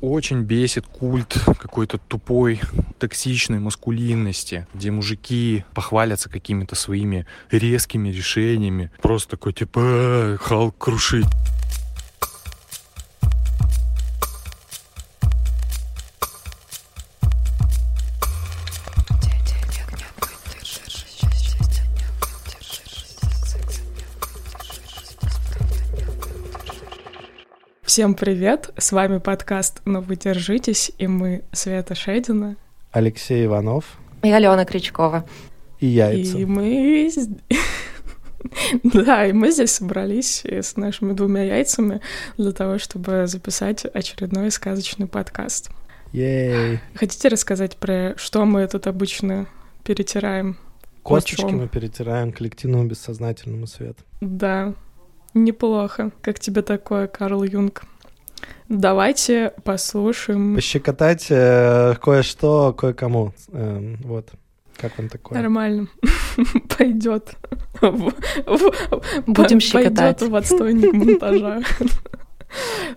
[0.00, 2.60] Очень бесит культ какой-то тупой,
[2.98, 8.90] токсичной маскулинности, где мужики похвалятся какими-то своими резкими решениями.
[9.00, 11.26] Просто такой типа «Э, Халк крушить.
[27.96, 28.74] Всем привет!
[28.76, 32.56] С вами подкаст «Но вы держитесь» и мы Света Шедина.
[32.92, 33.96] Алексей Иванов.
[34.22, 35.24] И Алена Крючкова.
[35.80, 36.36] И яйца.
[36.36, 37.10] И мы...
[38.82, 42.02] Да, и мы здесь собрались с нашими двумя яйцами
[42.36, 45.70] для того, чтобы записать очередной сказочный подкаст.
[46.12, 46.80] Ей.
[46.96, 49.46] Хотите рассказать про что мы тут обычно
[49.84, 50.58] перетираем?
[51.02, 54.02] Косточки мы перетираем коллективному бессознательному свету.
[54.20, 54.74] Да,
[55.36, 56.12] Неплохо.
[56.22, 57.82] Как тебе такое, Карл Юнг?
[58.70, 60.54] Давайте послушаем.
[60.54, 63.34] Пощекотать э, кое-что кое-кому.
[63.52, 64.30] Э, вот.
[64.78, 65.38] Как вам такое?
[65.38, 65.88] Нормально.
[66.78, 67.36] Пойдет.
[69.26, 70.20] Будем щекотать.
[70.20, 71.60] Пойдет в отстойник монтажа.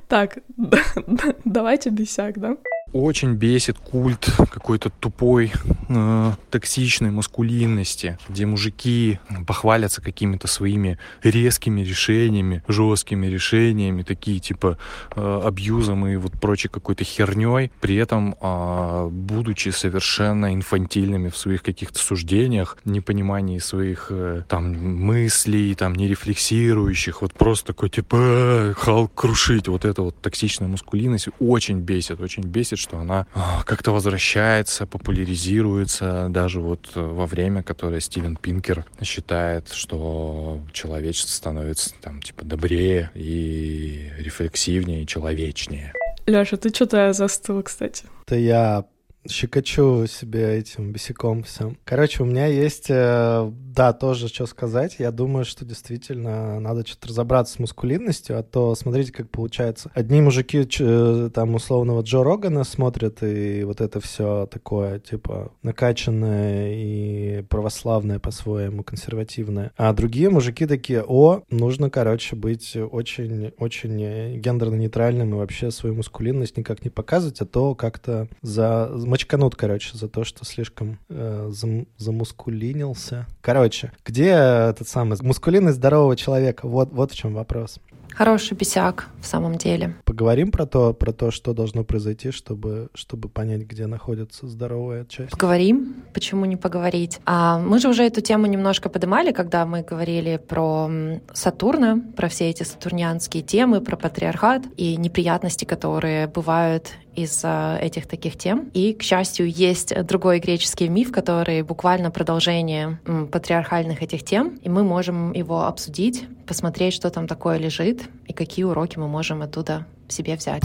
[0.08, 0.38] Так,
[1.46, 2.56] давайте бесяк, да?
[2.94, 5.52] Очень бесит культ какой-то тупой,
[5.90, 14.78] э, токсичной маскулинности, где мужики похвалятся какими-то своими резкими решениями, жесткими решениями, такие типа
[15.16, 21.64] э, абьюзом и вот прочей какой-то херней, при этом э, будучи совершенно инфантильными в своих
[21.64, 28.74] каких-то суждениях, непонимании своих э, там мыслей, там не рефлексирующих, вот просто такой типа э,
[28.76, 33.92] Халк крушить, вот эта вот токсичная маскулинность очень бесит, очень бесит, что она а, как-то
[33.92, 42.22] возвращается, популяризируется даже вот э, во время, которое Стивен Пинкер считает, что человечество становится там
[42.22, 45.94] типа добрее и рефлексивнее, и человечнее.
[46.26, 48.06] Леша, ты что-то застыл, кстати.
[48.26, 48.86] Это я
[49.32, 51.78] щекочу себе этим бесяком всем.
[51.84, 54.96] Короче, у меня есть, э, да, тоже что сказать.
[55.00, 59.92] Я думаю, что действительно надо что-то разобраться с маскулинностью, а то смотрите, как получается.
[59.94, 66.74] Одни мужики э, там условного Джо Рогана смотрят, и вот это все такое, типа, накачанное
[66.74, 69.72] и православное по-своему, консервативное.
[69.78, 76.84] А другие мужики такие, о, нужно, короче, быть очень-очень гендерно-нейтральным и вообще свою маскулинность никак
[76.84, 83.28] не показывать, а то как-то за мочканут, короче, за то, что слишком э, зам, замускулинился.
[83.42, 86.68] Короче, где этот самый мускулинность здорового человека?
[86.68, 87.80] Вот, вот в чем вопрос.
[88.16, 89.96] Хороший бесяк, в самом деле.
[90.06, 95.32] Поговорим про то, про то, что должно произойти, чтобы, чтобы понять, где находится здоровая часть.
[95.32, 95.96] Поговорим.
[96.14, 97.20] Почему не поговорить?
[97.26, 100.90] А мы же уже эту тему немножко поднимали, когда мы говорили про
[101.34, 108.38] Сатурна, про все эти сатурнианские темы, про патриархат и неприятности, которые бывают из-за этих таких
[108.38, 108.70] тем.
[108.74, 113.00] И, к счастью, есть другой греческий миф, который буквально продолжение
[113.32, 118.66] патриархальных этих тем, и мы можем его обсудить, посмотреть, что там такое лежит и какие
[118.66, 120.64] уроки мы можем оттуда себе взять.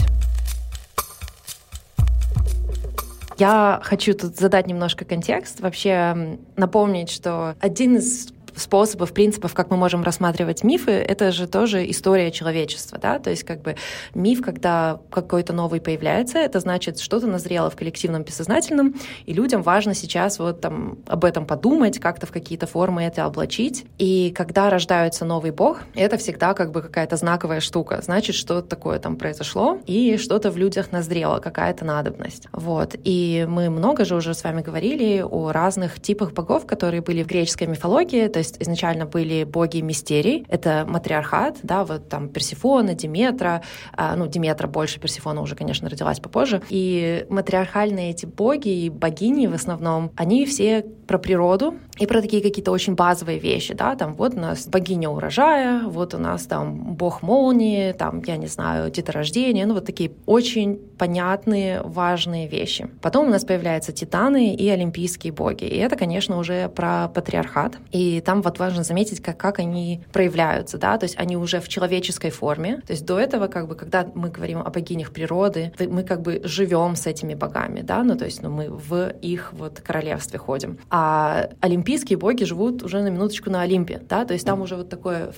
[3.37, 9.77] Я хочу тут задать немножко контекст, вообще напомнить, что один из способов, принципов, как мы
[9.77, 13.75] можем рассматривать мифы, это же тоже история человечества, да, то есть как бы
[14.13, 18.95] миф, когда какой-то новый появляется, это значит, что-то назрело в коллективном бессознательном,
[19.25, 23.85] и людям важно сейчас вот там об этом подумать, как-то в какие-то формы это облачить,
[23.97, 28.99] и когда рождается новый бог, это всегда как бы какая-то знаковая штука, значит, что-то такое
[28.99, 34.33] там произошло, и что-то в людях назрело, какая-то надобность, вот, и мы много же уже
[34.33, 39.05] с вами говорили о разных типах богов, которые были в греческой мифологии, то есть изначально
[39.05, 43.61] были боги мистерий, это матриархат, да, вот там Персифона, Диметра,
[43.93, 49.47] а, ну, Диметра больше, Персифона уже, конечно, родилась попозже, и матриархальные эти боги и богини
[49.47, 54.13] в основном, они все про природу и про такие какие-то очень базовые вещи, да, там
[54.13, 58.91] вот у нас богиня урожая, вот у нас там бог молнии, там, я не знаю,
[58.91, 62.87] деторождение, ну, вот такие очень понятные, важные вещи.
[63.01, 68.21] Потом у нас появляются титаны и олимпийские боги, и это, конечно, уже про патриархат, и
[68.21, 72.29] там вот важно заметить, как, как они проявляются, да, то есть они уже в человеческой
[72.29, 72.81] форме.
[72.85, 76.41] То есть до этого, как бы, когда мы говорим о богинях природы, мы как бы
[76.43, 80.77] живем с этими богами, да, ну то есть ну, мы в их вот королевстве ходим.
[80.89, 81.84] А олимпийские
[82.15, 85.31] боги живут уже на минуточку на Олимпе, да, то есть там уже вот такое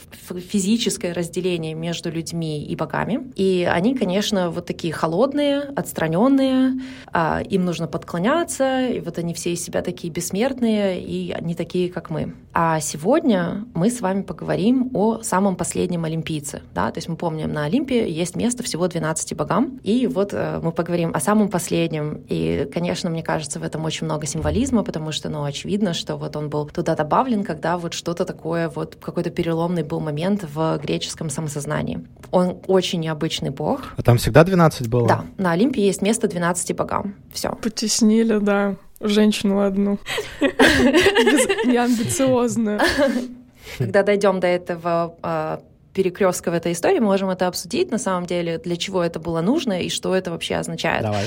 [0.50, 3.32] физическое разделение между людьми и богами.
[3.36, 9.54] И они, конечно, вот такие холодные, отстраненные, а, им нужно подклоняться, и вот они все
[9.54, 12.34] из себя такие бессмертные, и они такие, как мы.
[12.60, 16.64] А сегодня мы с вами поговорим о самом последнем олимпийце.
[16.74, 16.90] Да?
[16.90, 19.80] То есть мы помним, на Олимпе есть место всего 12 богам.
[19.84, 22.24] И вот э, мы поговорим о самом последнем.
[22.28, 26.36] И, конечно, мне кажется, в этом очень много символизма, потому что, ну, очевидно, что вот
[26.36, 31.30] он был туда добавлен, когда вот что-то такое, вот какой-то переломный был момент в греческом
[31.30, 32.08] самосознании.
[32.32, 33.94] Он очень необычный бог.
[33.98, 35.08] А там всегда 12 было?
[35.08, 37.14] Да, на Олимпе есть место 12 богам.
[37.32, 37.50] Все.
[37.62, 40.00] Потеснили, да, женщину одну.
[41.66, 42.80] Неамбициозную.
[43.78, 45.62] Когда дойдем до этого а,
[45.94, 49.42] перекрестка в этой истории, мы можем это обсудить на самом деле, для чего это было
[49.42, 51.02] нужно и что это вообще означает.
[51.02, 51.26] Давай.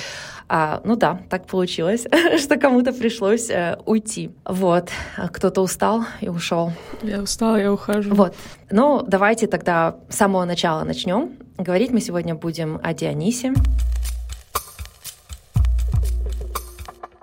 [0.49, 2.07] А, ну да, так получилось,
[2.39, 4.31] что кому-то пришлось э, уйти.
[4.45, 6.73] Вот, а кто-то устал и ушел.
[7.03, 8.15] Я устала, я ухожу.
[8.15, 8.35] Вот.
[8.71, 11.33] Ну, давайте тогда с самого начала начнем.
[11.59, 13.53] Говорить мы сегодня будем о Дионисе.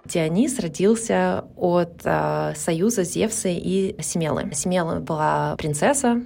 [0.08, 4.52] Дионис родился от э, союза Зевса и Семелы.
[4.54, 6.22] Семела была принцесса,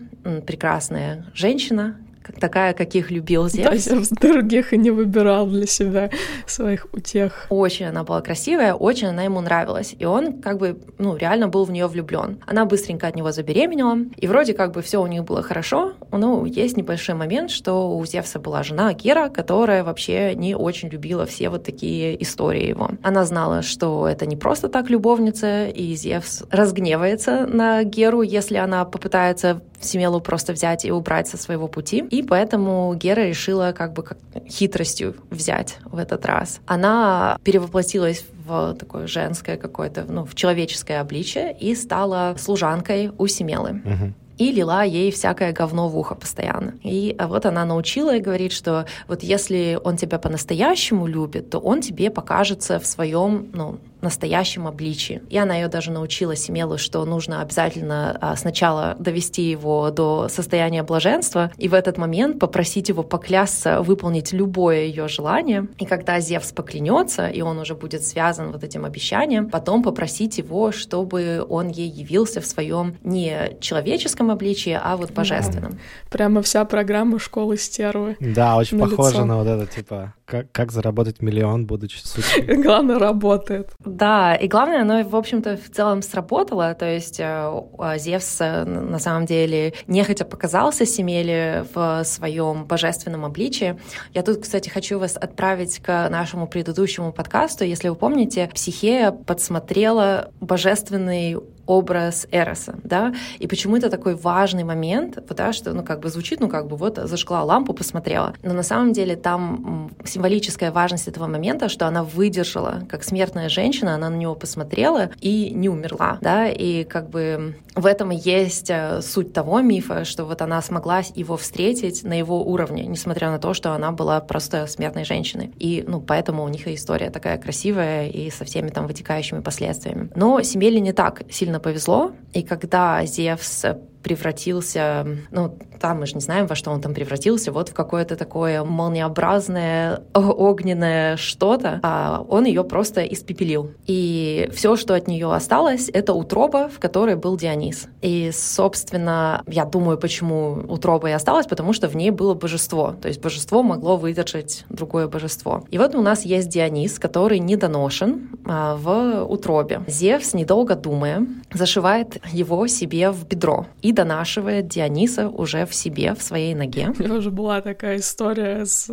[0.45, 1.98] прекрасная женщина,
[2.39, 3.69] такая, каких любил Зевс.
[3.69, 6.09] Да, Зевс других и не выбирал для себя
[6.45, 7.47] своих утех.
[7.50, 9.95] Очень она была красивая, очень она ему нравилась.
[9.97, 12.39] И он как бы, ну, реально был в нее влюблен.
[12.45, 16.45] Она быстренько от него забеременела, и вроде как бы все у них было хорошо, но
[16.45, 21.50] есть небольшой момент, что у Зевса была жена Гера, которая вообще не очень любила все
[21.50, 22.91] вот такие истории его.
[23.03, 28.85] Она знала, что это не просто так любовница, и Зевс разгневается на Геру, если она
[28.85, 32.00] попытается Семелу просто взять и убрать со своего пути.
[32.10, 34.18] И поэтому Гера решила как бы как
[34.48, 36.60] хитростью взять в этот раз.
[36.66, 43.81] Она перевоплотилась в такое женское какое-то, ну, в человеческое обличие и стала служанкой у Семелы.
[43.86, 46.74] Угу и лила ей всякое говно в ухо постоянно.
[46.81, 51.81] И вот она научила и говорит, что вот если он тебя по-настоящему любит, то он
[51.81, 55.21] тебе покажется в своем, ну, настоящем обличии.
[55.30, 60.83] И она ее даже научила Семелу, что нужно обязательно а, сначала довести его до состояния
[60.83, 65.68] блаженства, и в этот момент попросить его поклясться выполнить любое ее желание.
[65.77, 70.71] И когда Зевс поклянется, и он уже будет связан вот этим обещанием, потом попросить его,
[70.71, 75.80] чтобы он ей явился в своем не человеческом обличии, а вот божественном.
[76.09, 78.18] Прямо вся программа школы стервы.
[78.19, 79.25] Да, очень на похоже лицо.
[79.25, 82.56] на вот это, типа, как, как заработать миллион, будучи сучкой.
[82.63, 83.72] Главное, работает.
[83.80, 86.74] Да, и главное, оно, в общем-то, в целом сработало.
[86.74, 87.51] То есть э,
[87.98, 93.78] Зевс, э, на самом деле, нехотя показался Семеле в своем божественном обличии.
[94.13, 97.66] Я тут, кстати, хочу вас отправить к нашему предыдущему подкасту.
[97.66, 105.25] Если вы помните, Психея подсмотрела божественный образ Эроса, да, и почему это такой важный момент,
[105.27, 108.63] потому что, ну, как бы звучит, ну, как бы вот зажгла лампу, посмотрела, но на
[108.63, 114.15] самом деле там символическая важность этого момента, что она выдержала, как смертная женщина, она на
[114.15, 119.33] него посмотрела и не умерла, да, и как бы в этом и есть э, суть
[119.33, 123.73] того мифа, что вот она смогла его встретить на его уровне, несмотря на то, что
[123.73, 125.51] она была просто смертной женщиной.
[125.57, 130.09] И, ну, поэтому у них история такая красивая и со всеми там вытекающими последствиями.
[130.15, 133.65] Но Семеле не так сильно повезло, и когда Зевс
[134.03, 138.16] превратился, ну, там мы же не знаем, во что он там превратился, вот в какое-то
[138.16, 143.72] такое молниеобразное, огненное что-то, а он ее просто испепелил.
[143.88, 147.88] И все, что от нее осталось, это утроба, в которой был Дионис.
[148.01, 152.95] И, собственно, я думаю, почему утроба и осталась, потому что в ней было божество.
[153.01, 155.63] То есть божество могло выдержать другое божество.
[155.72, 159.81] И вот у нас есть Дионис, который недоношен а, в утробе.
[159.88, 166.21] Зевс, недолго думая, зашивает его себе в бедро и донашивает Диониса уже в себе, в
[166.21, 166.94] своей ноге.
[166.97, 168.90] У него уже была такая история с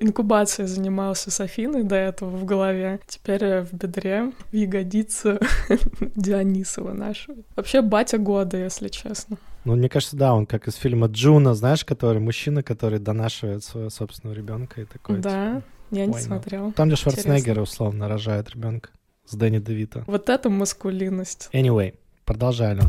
[0.00, 3.00] инкубацией занимался с Афиной до этого в голове.
[3.06, 5.38] Теперь в бедре, в ягодице
[6.16, 7.38] Дионисова нашего.
[7.56, 9.36] Вообще батя года, если честно.
[9.64, 13.90] Ну, мне кажется, да, он как из фильма Джуна, знаешь, который мужчина, который донашивает своего
[13.90, 15.18] собственного ребенка и такой.
[15.18, 16.72] Да, типа, я не смотрел.
[16.72, 18.90] Там, где Шварценеггер условно рожает ребенка
[19.26, 20.04] с Дэнни Девита.
[20.06, 21.50] Вот это маскулинность.
[21.52, 22.82] Anyway, продолжали.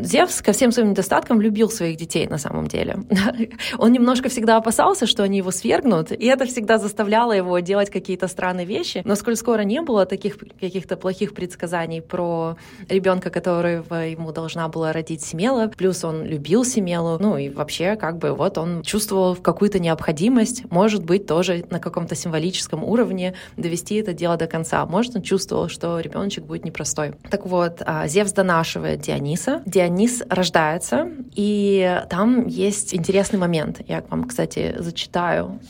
[0.00, 2.98] Зевс ко всем своим недостаткам любил своих детей на самом деле.
[3.78, 8.28] Он немножко всегда опасался, что они его свергнут, и это всегда заставляло его делать какие-то
[8.28, 9.02] странные вещи.
[9.04, 12.56] Но сколь скоро не было таких каких-то плохих предсказаний про
[12.88, 18.18] ребенка, которого ему должна была родить Семела, плюс он любил Семелу, ну и вообще как
[18.18, 24.12] бы вот он чувствовал какую-то необходимость, может быть, тоже на каком-то символическом уровне довести это
[24.12, 24.86] дело до конца.
[24.86, 27.14] Может, он чувствовал, что ребеночек будет непростой.
[27.30, 29.62] Так вот, а, Зевс донашивает Диониса.
[29.66, 33.80] Дионис Дионис рождается, и там есть интересный момент.
[33.88, 35.60] Я вам, кстати, зачитаю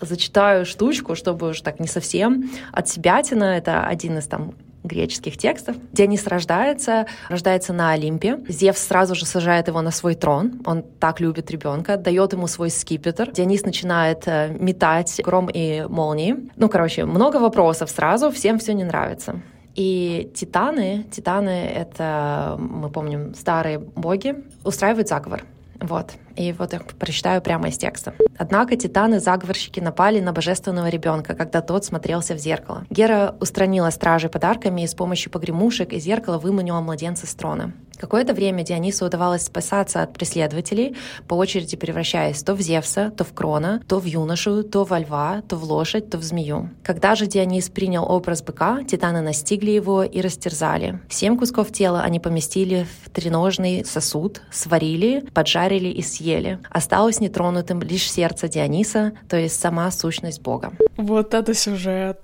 [0.00, 2.50] зачитаю штучку, чтобы уже так не совсем.
[2.72, 4.54] От себятина это один из там
[4.84, 5.76] греческих текстов.
[5.92, 8.38] Дионис рождается, рождается на Олимпе.
[8.48, 10.62] Зевс сразу же сажает его на свой трон.
[10.66, 13.32] Он так любит ребенка, дает ему свой скипетр.
[13.32, 16.36] Дионис начинает э, метать гром и молнии.
[16.54, 19.40] Ну, короче, много вопросов сразу, всем все не нравится.
[19.74, 25.44] И титаны, титаны— это, мы помним, старые боги, устраивают заговор.
[25.80, 26.12] Вот.
[26.36, 28.14] И вот я прочитаю прямо из текста.
[28.36, 32.84] Однако титаны-заговорщики напали на божественного ребенка, когда тот смотрелся в зеркало.
[32.90, 37.72] Гера устранила стражей подарками и с помощью погремушек из зеркала выманила младенца с трона.
[37.96, 40.96] Какое-то время Дионису удавалось спасаться от преследователей,
[41.28, 45.42] по очереди превращаясь то в Зевса, то в Крона, то в юношу, то во льва,
[45.48, 46.70] то в лошадь, то в змею.
[46.82, 51.00] Когда же Дионис принял образ быка, титаны настигли его и растерзали.
[51.08, 56.23] Семь кусков тела они поместили в треножный сосуд, сварили, поджарили и съели.
[56.70, 60.72] Осталось нетронутым лишь сердце Диониса, то есть сама сущность Бога.
[60.96, 62.20] Вот это сюжет.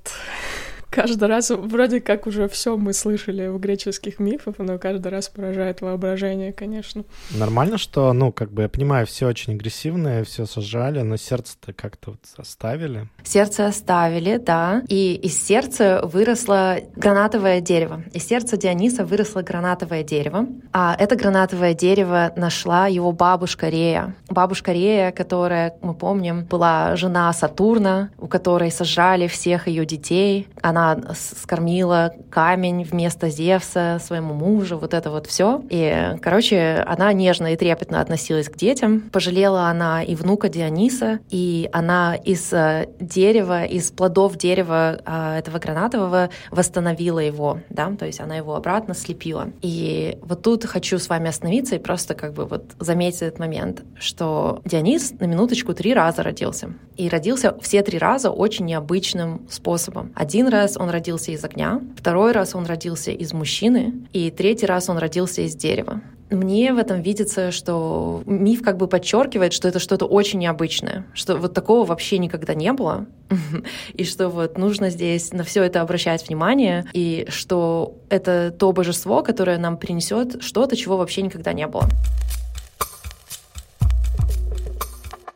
[0.91, 5.81] Каждый раз, вроде как уже все мы слышали в греческих мифах, но каждый раз поражает
[5.83, 7.05] воображение, конечно.
[7.31, 12.11] Нормально, что, ну, как бы я понимаю, все очень агрессивное, все сожрали, но сердце-то как-то
[12.11, 13.09] вот оставили.
[13.23, 14.83] Сердце оставили, да.
[14.89, 18.03] И из сердца выросло гранатовое дерево.
[18.13, 20.49] Из сердца Диониса выросло гранатовое дерево.
[20.73, 24.17] А это гранатовое дерево нашла его бабушка Рея.
[24.29, 30.49] Бабушка Рея, которая, мы помним, была жена Сатурна, у которой сожрали всех ее детей.
[30.63, 35.63] Она она скормила камень вместо Зевса своему мужу, вот это вот все.
[35.69, 39.03] И, короче, она нежно и трепетно относилась к детям.
[39.13, 45.59] Пожалела она и внука Диониса, и она из э, дерева, из плодов дерева э, этого
[45.59, 49.49] гранатового восстановила его, да, то есть она его обратно слепила.
[49.63, 53.83] И вот тут хочу с вами остановиться и просто как бы вот заметить этот момент,
[53.99, 56.75] что Дионис на минуточку три раза родился.
[56.97, 60.13] И родился все три раза очень необычным способом.
[60.15, 64.67] Один раз раз он родился из огня, второй раз он родился из мужчины, и третий
[64.67, 66.01] раз он родился из дерева.
[66.31, 71.37] Мне в этом видится, что миф как бы подчеркивает, что это что-то очень необычное, что
[71.37, 73.07] вот такого вообще никогда не было,
[73.95, 79.23] и что вот нужно здесь на все это обращать внимание, и что это то божество,
[79.23, 81.89] которое нам принесет что-то, чего вообще никогда не было.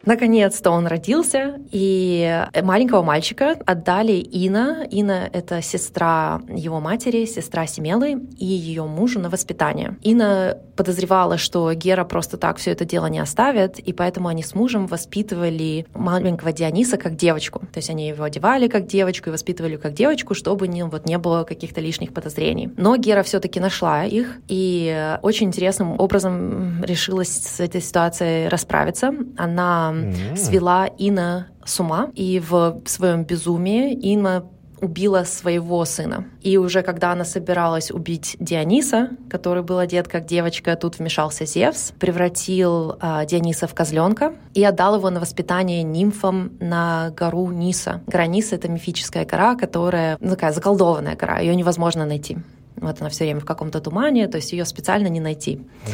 [0.06, 4.86] Наконец-то он родился, и маленького мальчика отдали Ина.
[4.90, 9.96] Ина— это сестра его матери, сестра Семелы и ее мужу на воспитание.
[10.02, 14.54] Ина подозревала, что Гера просто так все это дело не оставит, и поэтому они с
[14.54, 17.60] мужем воспитывали маленького Диониса как девочку.
[17.72, 21.16] То есть они его одевали как девочку и воспитывали как девочку, чтобы не, вот, не
[21.18, 22.70] было каких-то лишних подозрений.
[22.76, 29.14] Но Гера все-таки нашла их, и очень интересным образом решилась с этой ситуацией расправиться.
[29.36, 30.36] Она mm-hmm.
[30.36, 34.44] свела Ина с ума, и в своем безумии Инна
[34.84, 36.26] убила своего сына.
[36.42, 41.92] И уже когда она собиралась убить Диониса, который был одет как девочка, тут вмешался Зевс,
[41.98, 48.02] превратил э, Диониса в козленка и отдал его на воспитание нимфам на гору Ниса.
[48.06, 52.38] Гора Ниса— это мифическая гора, которая ну, такая заколдованная гора, ее невозможно найти.
[52.76, 55.56] Вот она все время в каком-то тумане, то есть ее специально не найти.
[55.56, 55.90] Uh-huh.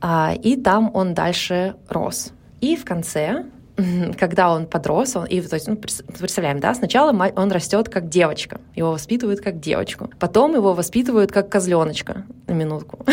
[0.00, 2.32] А, и там он дальше рос.
[2.60, 3.44] И в конце
[4.18, 8.60] когда он подрос, он, и, то есть, ну, представляем, да, сначала он растет как девочка,
[8.74, 13.04] его воспитывают как девочку, потом его воспитывают как козленочка, на минутку.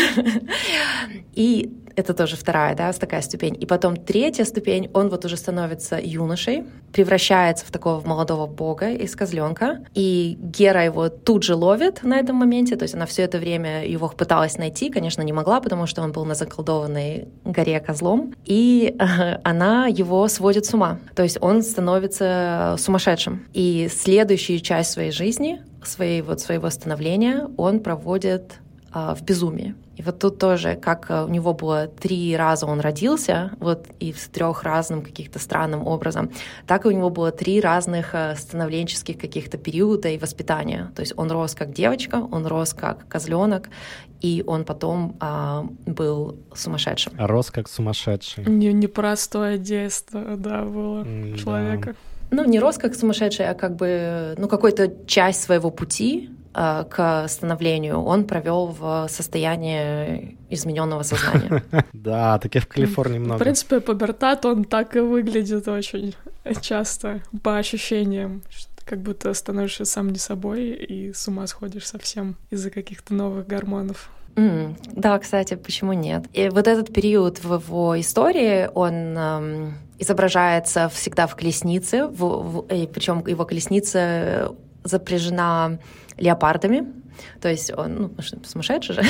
[1.34, 3.56] И это тоже вторая, да, такая ступень.
[3.60, 9.14] И потом третья ступень, он вот уже становится юношей, превращается в такого молодого бога из
[9.16, 13.38] козленка, и Гера его тут же ловит на этом моменте, то есть она все это
[13.38, 18.34] время его пыталась найти, конечно, не могла, потому что он был на заколдованной горе козлом,
[18.44, 18.96] и
[19.44, 23.44] она его сводит с ума, то есть он становится сумасшедшим.
[23.52, 28.54] И следующую часть своей жизни, своей, вот, своего становления он проводит
[28.92, 29.74] а, в безумии.
[29.98, 34.12] И вот тут тоже, как э, у него было три раза он родился, вот и
[34.12, 36.30] с трех разным каких-то странным образом,
[36.68, 40.92] так и у него было три разных э, становленческих каких-то периода и воспитания.
[40.94, 43.70] То есть он рос как девочка, он рос как козленок,
[44.20, 47.14] и он потом а, был сумасшедшим.
[47.18, 48.44] А рос как сумасшедший.
[48.44, 51.94] Не, непростое детство, да, было mm, человека.
[52.30, 52.36] Да.
[52.36, 58.02] Ну, не рос как сумасшедший, а как бы, ну, какой-то часть своего пути к становлению
[58.02, 61.62] он провел в состоянии измененного сознания.
[61.92, 63.36] Да, таких в Калифорнии много.
[63.36, 66.14] В принципе, пубертат, он так и выглядит очень
[66.60, 68.42] часто, по ощущениям,
[68.84, 74.10] как будто становишься сам не собой и с ума сходишь совсем из-за каких-то новых гормонов.
[74.36, 76.24] Mm, да, кстати, почему нет?
[76.32, 82.62] И вот этот период в его истории, он эм, изображается всегда в колеснице, в, в,
[82.86, 85.78] причем его колесница запряжена
[86.18, 86.86] леопардами.
[87.40, 89.02] То есть он, ну, сумасшедший же.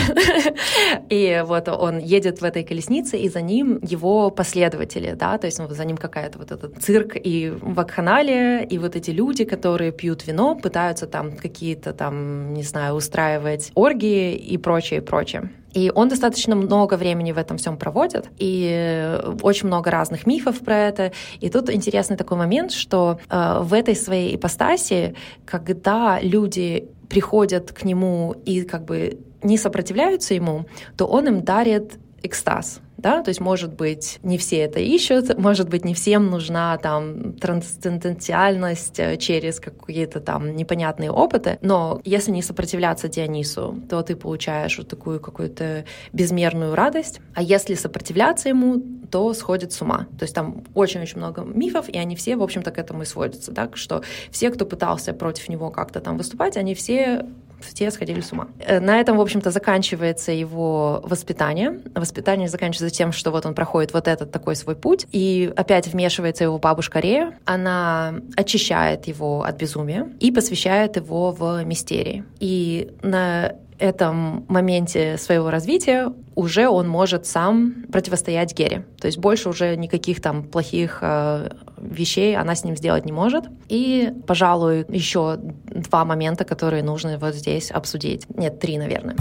[1.11, 5.59] И вот он едет в этой колеснице, и за ним его последователи, да, то есть
[5.59, 10.27] ну, за ним какая-то вот этот цирк и вакханалия, и вот эти люди, которые пьют
[10.27, 15.51] вино, пытаются там какие-то там, не знаю, устраивать оргии и прочее, и прочее.
[15.75, 20.77] И он достаточно много времени в этом всем проводит, и очень много разных мифов про
[20.77, 21.13] это.
[21.41, 27.85] И тут интересный такой момент, что э, в этой своей ипостаси, когда люди приходят к
[27.85, 33.41] нему и как бы не сопротивляются ему, то он им дарит экстаз да, то есть,
[33.41, 39.61] может быть, не все это ищут, может быть, не всем нужна там трансцендентальность э, через
[39.61, 45.85] какие-то там непонятные опыты, но если не сопротивляться Дионису, то ты получаешь вот такую какую-то
[46.13, 50.09] безмерную радость, а если сопротивляться ему, то сходит с ума.
[50.19, 53.55] То есть там очень-очень много мифов, и они все, в общем-то, к этому и сводятся,
[53.55, 57.25] так, что все, кто пытался против него как-то там выступать, они все
[57.61, 58.49] все сходили с ума.
[58.59, 61.81] Э, на этом, в общем-то, заканчивается его воспитание.
[61.95, 66.45] Воспитание заканчивается тем, что вот он проходит вот этот такой свой путь, и опять вмешивается
[66.45, 67.35] его бабушка Рея.
[67.45, 72.25] Она очищает его от безумия и посвящает его в мистерии.
[72.41, 78.87] И на этом моменте своего развития уже он может сам противостоять Гере.
[79.01, 83.45] То есть больше уже никаких там плохих э, вещей она с ним сделать не может.
[83.69, 88.27] И, пожалуй, еще два момента, которые нужно вот здесь обсудить.
[88.37, 89.17] Нет, три, наверное.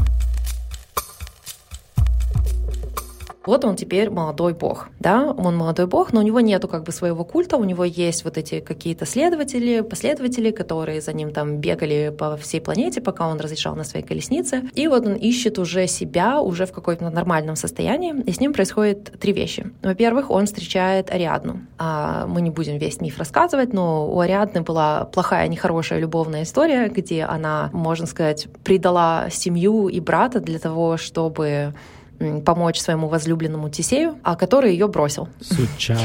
[3.48, 6.92] Вот он теперь молодой бог, да, он молодой бог, но у него нету как бы
[6.92, 12.14] своего культа, у него есть вот эти какие-то следователи, последователи, которые за ним там бегали
[12.18, 16.42] по всей планете, пока он разрешал на своей колеснице, и вот он ищет уже себя,
[16.42, 19.72] уже в каком-то нормальном состоянии, и с ним происходит три вещи.
[19.82, 21.62] Во-первых, он встречает Ариадну.
[21.78, 26.90] А мы не будем весь миф рассказывать, но у Ариадны была плохая, нехорошая любовная история,
[26.90, 31.74] где она, можно сказать, предала семью и брата для того, чтобы
[32.46, 35.30] помочь своему возлюбленному Тисею, а который ее бросил.
[35.42, 36.00] Сучара.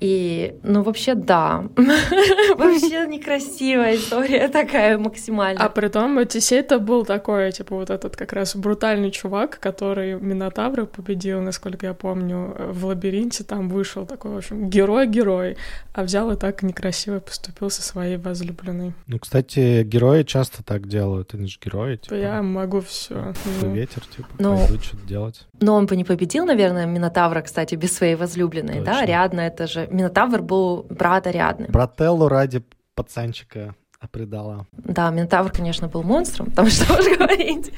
[0.00, 1.64] И, ну, вообще, да.
[1.76, 5.64] Вообще некрасивая история такая максимально.
[5.64, 10.84] А при том Тисей-то был такой, типа, вот этот как раз брутальный чувак, который Минотавра
[10.84, 15.56] победил, насколько я помню, в лабиринте там вышел такой, в общем, герой-герой,
[15.94, 18.92] а взял и так некрасиво поступил со своей возлюбленной.
[19.06, 22.14] Ну, кстати, герои часто так делают, они же герои, типа.
[22.14, 23.32] Я могу все.
[23.62, 23.72] Ну.
[23.72, 25.46] Ветер, типа, ну, пойду что-то делать.
[25.60, 28.84] Но он бы не победил, наверное, Минотавра, кстати, без своей возлюбленной, Точно.
[28.84, 29.06] да?
[29.06, 29.83] Рядно это же...
[29.90, 31.66] Минотавр был брат Ариадны.
[31.68, 33.74] Брателлу ради пацанчика
[34.10, 34.66] предала.
[34.72, 37.72] Да, Минотавр, конечно, был монстром, там что уж говорить.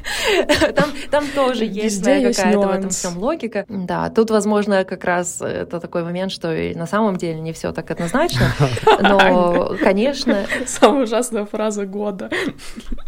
[0.75, 3.65] Там, там тоже есть своя какая-то в этом всем логика.
[3.69, 7.73] Да, тут, возможно, как раз это такой момент, что и на самом деле не все
[7.73, 8.47] так однозначно,
[9.01, 10.47] но, конечно...
[10.67, 12.31] Самая ужасная фраза года.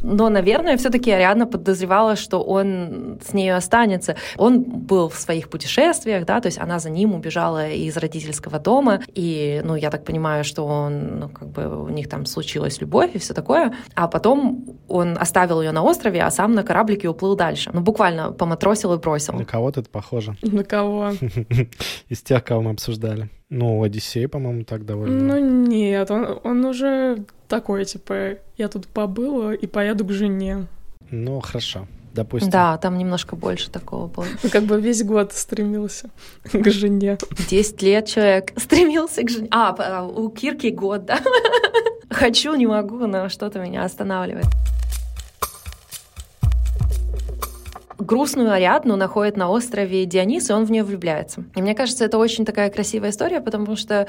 [0.03, 4.17] Но, наверное, все таки Ариадна подозревала, что он с ней останется.
[4.37, 9.01] Он был в своих путешествиях, да, то есть она за ним убежала из родительского дома,
[9.15, 13.08] и, ну, я так понимаю, что он, ну, как бы у них там случилась любовь,
[13.09, 13.75] любовь и все такое.
[13.95, 17.71] А потом он оставил ее на острове, а сам на кораблике уплыл дальше.
[17.73, 19.35] Ну, буквально поматросил и бросил.
[19.35, 20.37] На кого-то это похоже.
[20.43, 21.13] На кого?
[22.09, 23.29] Из тех, кого мы обсуждали.
[23.51, 25.35] Ну, Одиссей, по-моему, так довольно.
[25.35, 30.67] Ну, нет, он, он уже такой, типа, я тут побыла и поеду к жене.
[31.11, 31.87] Ну, хорошо
[32.19, 32.51] допустим.
[32.51, 34.27] Да, там немножко больше такого было.
[34.43, 36.11] Ну, как бы весь год стремился
[36.53, 37.19] к жене.
[37.49, 39.49] Десять лет человек стремился к жене.
[39.51, 41.21] А, а у Кирки год, да?
[42.11, 44.47] Хочу, не могу, но что-то меня останавливает.
[48.09, 51.45] грустную Ариадну находит на острове Дионис, и он в нее влюбляется.
[51.55, 54.07] И мне кажется, это очень такая красивая история, потому что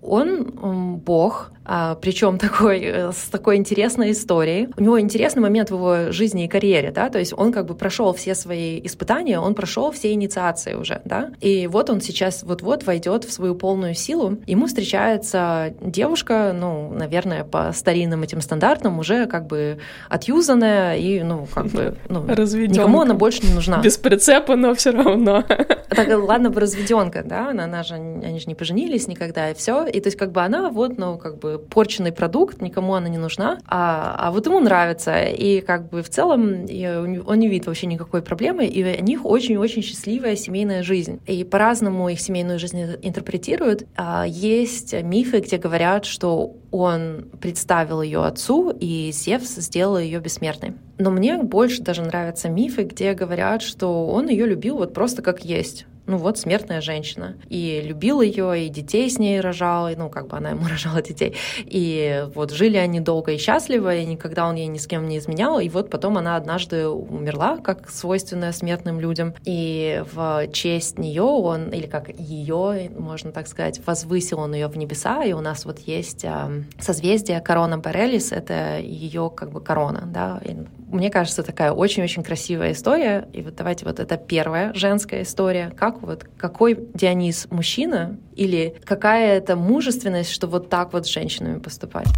[0.00, 4.68] он бог, причем такой, э, с такой интересной историей.
[4.76, 7.74] У него интересный момент в его жизни и карьере, да, то есть он как бы
[7.74, 12.84] прошел все свои испытания, он прошел все инициации уже, да, и вот он сейчас вот-вот
[12.84, 14.38] войдет в свою полную силу.
[14.46, 21.46] Ему встречается девушка, ну, наверное, по старинным этим стандартам уже как бы отюзанная и, ну,
[21.52, 23.80] как бы, ну, никому она больше не нужна.
[23.80, 25.44] Без прицепа, но все равно.
[25.90, 29.86] Так, ладно бы разведенка, да, она, она же, они же не поженились никогда, и все.
[29.86, 33.18] И то есть как бы она вот, ну, как бы порченный продукт, никому она не
[33.18, 35.24] нужна, а, а вот ему нравится.
[35.24, 39.82] И как бы в целом он не видит вообще никакой проблемы, и у них очень-очень
[39.82, 41.20] счастливая семейная жизнь.
[41.26, 43.86] И по-разному их семейную жизнь интерпретируют.
[43.96, 50.74] А есть мифы, где говорят, что он представил ее отцу, и Зевс сделал ее бессмертной.
[50.98, 55.44] Но мне больше даже нравятся мифы, где говорят, что он ее любил вот просто как
[55.44, 57.36] есть ну вот смертная женщина.
[57.48, 61.00] И любил ее, и детей с ней рожал, и, ну как бы она ему рожала
[61.00, 61.36] детей.
[61.58, 65.18] И вот жили они долго и счастливо, и никогда он ей ни с кем не
[65.18, 65.60] изменял.
[65.60, 69.34] И вот потом она однажды умерла, как свойственная смертным людям.
[69.44, 74.76] И в честь нее он, или как ее, можно так сказать, возвысил он ее в
[74.76, 75.24] небеса.
[75.24, 76.26] И у нас вот есть
[76.80, 80.40] созвездие Корона Борелис, это ее как бы корона, да.
[80.44, 80.56] И
[80.90, 83.28] мне кажется, такая очень-очень красивая история.
[83.32, 85.70] И вот давайте вот это первая женская история.
[85.76, 91.58] Как вот какой Дионис мужчина или какая это мужественность, что вот так вот с женщинами
[91.58, 92.08] поступать.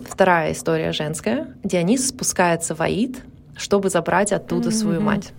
[0.00, 1.54] Вторая история женская.
[1.62, 3.22] Дионис спускается в Аид,
[3.56, 4.72] чтобы забрать оттуда mm-hmm.
[4.72, 5.32] свою мать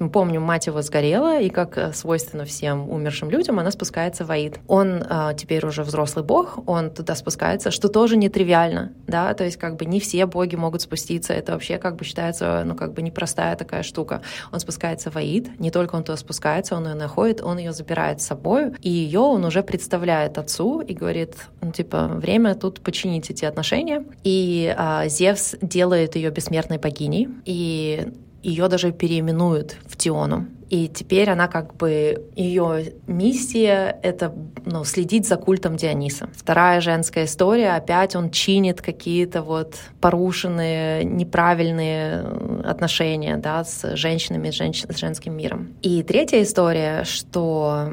[0.00, 4.30] мы помним, мать его сгорела, и как э, свойственно всем умершим людям, она спускается в
[4.30, 4.58] Аид.
[4.68, 9.56] Он э, теперь уже взрослый бог, он туда спускается, что тоже нетривиально, да, то есть
[9.56, 13.02] как бы не все боги могут спуститься, это вообще как бы считается, ну как бы
[13.02, 14.22] непростая такая штука.
[14.52, 18.20] Он спускается в Аид, не только он туда спускается, он ее находит, он ее забирает
[18.20, 23.30] с собой, и ее он уже представляет отцу и говорит, ну типа, время тут починить
[23.30, 24.04] эти отношения.
[24.24, 30.46] И э, Зевс делает ее бессмертной богиней, и ее даже переименуют в Тиону.
[30.72, 36.30] И теперь она как бы ее миссия— это ну, следить за культом Диониса.
[36.34, 42.22] Вторая женская история, опять он чинит какие-то вот порушенные, неправильные
[42.64, 44.84] отношения да, с женщинами, с, женщ...
[44.88, 45.74] с женским миром.
[45.82, 47.90] И третья история, что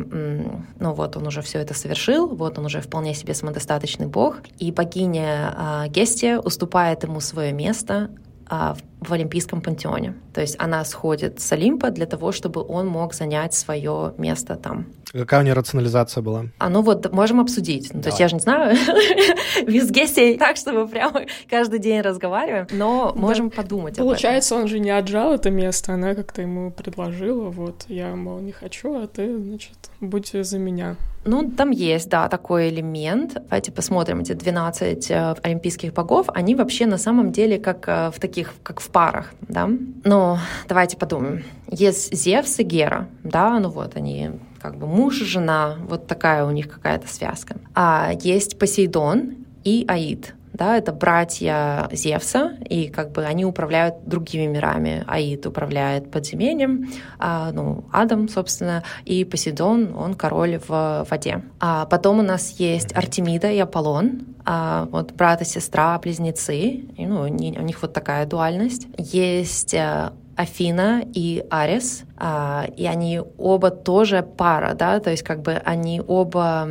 [0.79, 4.71] ну вот он уже все это совершил, вот он уже вполне себе самодостаточный бог, и
[4.71, 5.53] богиня
[5.85, 8.09] э, Гестия уступает ему свое место,
[8.49, 10.15] а, в Олимпийском пантеоне.
[10.33, 14.87] То есть она сходит с Олимпа для того, чтобы он мог занять свое место там.
[15.11, 16.45] Какая у нее рационализация была?
[16.59, 17.91] А ну вот, можем обсудить.
[17.93, 18.77] Ну, то есть я же не знаю,
[19.67, 24.91] без гестей так, чтобы прямо каждый день разговариваем, но можем подумать Получается, он же не
[24.91, 29.77] отжал это место, она как-то ему предложила, вот, я, мол, не хочу, а ты, значит,
[29.99, 30.95] будь за меня.
[31.25, 33.33] Ну, там есть, да, такой элемент.
[33.33, 38.19] Давайте посмотрим, эти 12 э, олимпийских богов, они вообще на самом деле как э, в
[38.19, 39.69] таких, как в парах, да.
[40.03, 41.43] Но давайте подумаем.
[41.69, 46.45] Есть Зевс и Гера, да, ну вот они как бы муж и жена, вот такая
[46.45, 47.55] у них какая-то связка.
[47.75, 54.45] А есть Посейдон и Аид, да, это братья Зевса, и как бы они управляют другими
[54.45, 55.03] мирами.
[55.07, 61.43] Аид управляет подземельем, а, ну, Адам, собственно, и Посейдон, он король в воде.
[61.59, 67.05] А потом у нас есть Артемида и Аполлон, а, вот брат и сестра, близнецы, и,
[67.05, 68.87] ну, у них вот такая дуальность.
[68.97, 75.41] Есть э, Афина и Арес, а, и они оба тоже пара, да, то есть как
[75.41, 76.65] бы они оба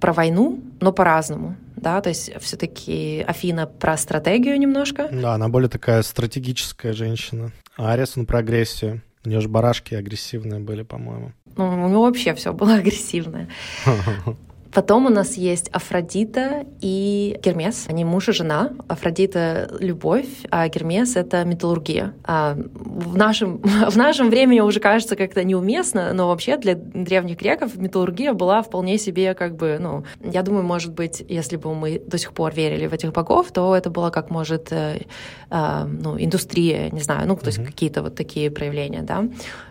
[0.00, 5.08] про войну, но по-разному да, то есть все-таки Афина про стратегию немножко.
[5.12, 7.52] Да, она более такая стратегическая женщина.
[7.76, 9.00] А Арес, он про агрессию.
[9.24, 11.30] У нее же барашки агрессивные были, по-моему.
[11.56, 13.48] Ну, у него вообще все было агрессивное.
[14.72, 17.86] Потом у нас есть Афродита и Гермес.
[17.88, 18.70] Они муж и жена.
[18.86, 22.14] Афродита— любовь, а Гермес— это металлургия.
[22.24, 23.58] А в, нашем,
[23.90, 28.98] в нашем времени уже кажется как-то неуместно, но вообще для древних греков металлургия была вполне
[28.98, 32.86] себе как бы, ну, я думаю, может быть, если бы мы до сих пор верили
[32.86, 35.00] в этих богов, то это было как, может, э,
[35.50, 37.66] э, ну, индустрия, не знаю, ну, то есть mm-hmm.
[37.66, 39.24] какие-то вот такие проявления, да.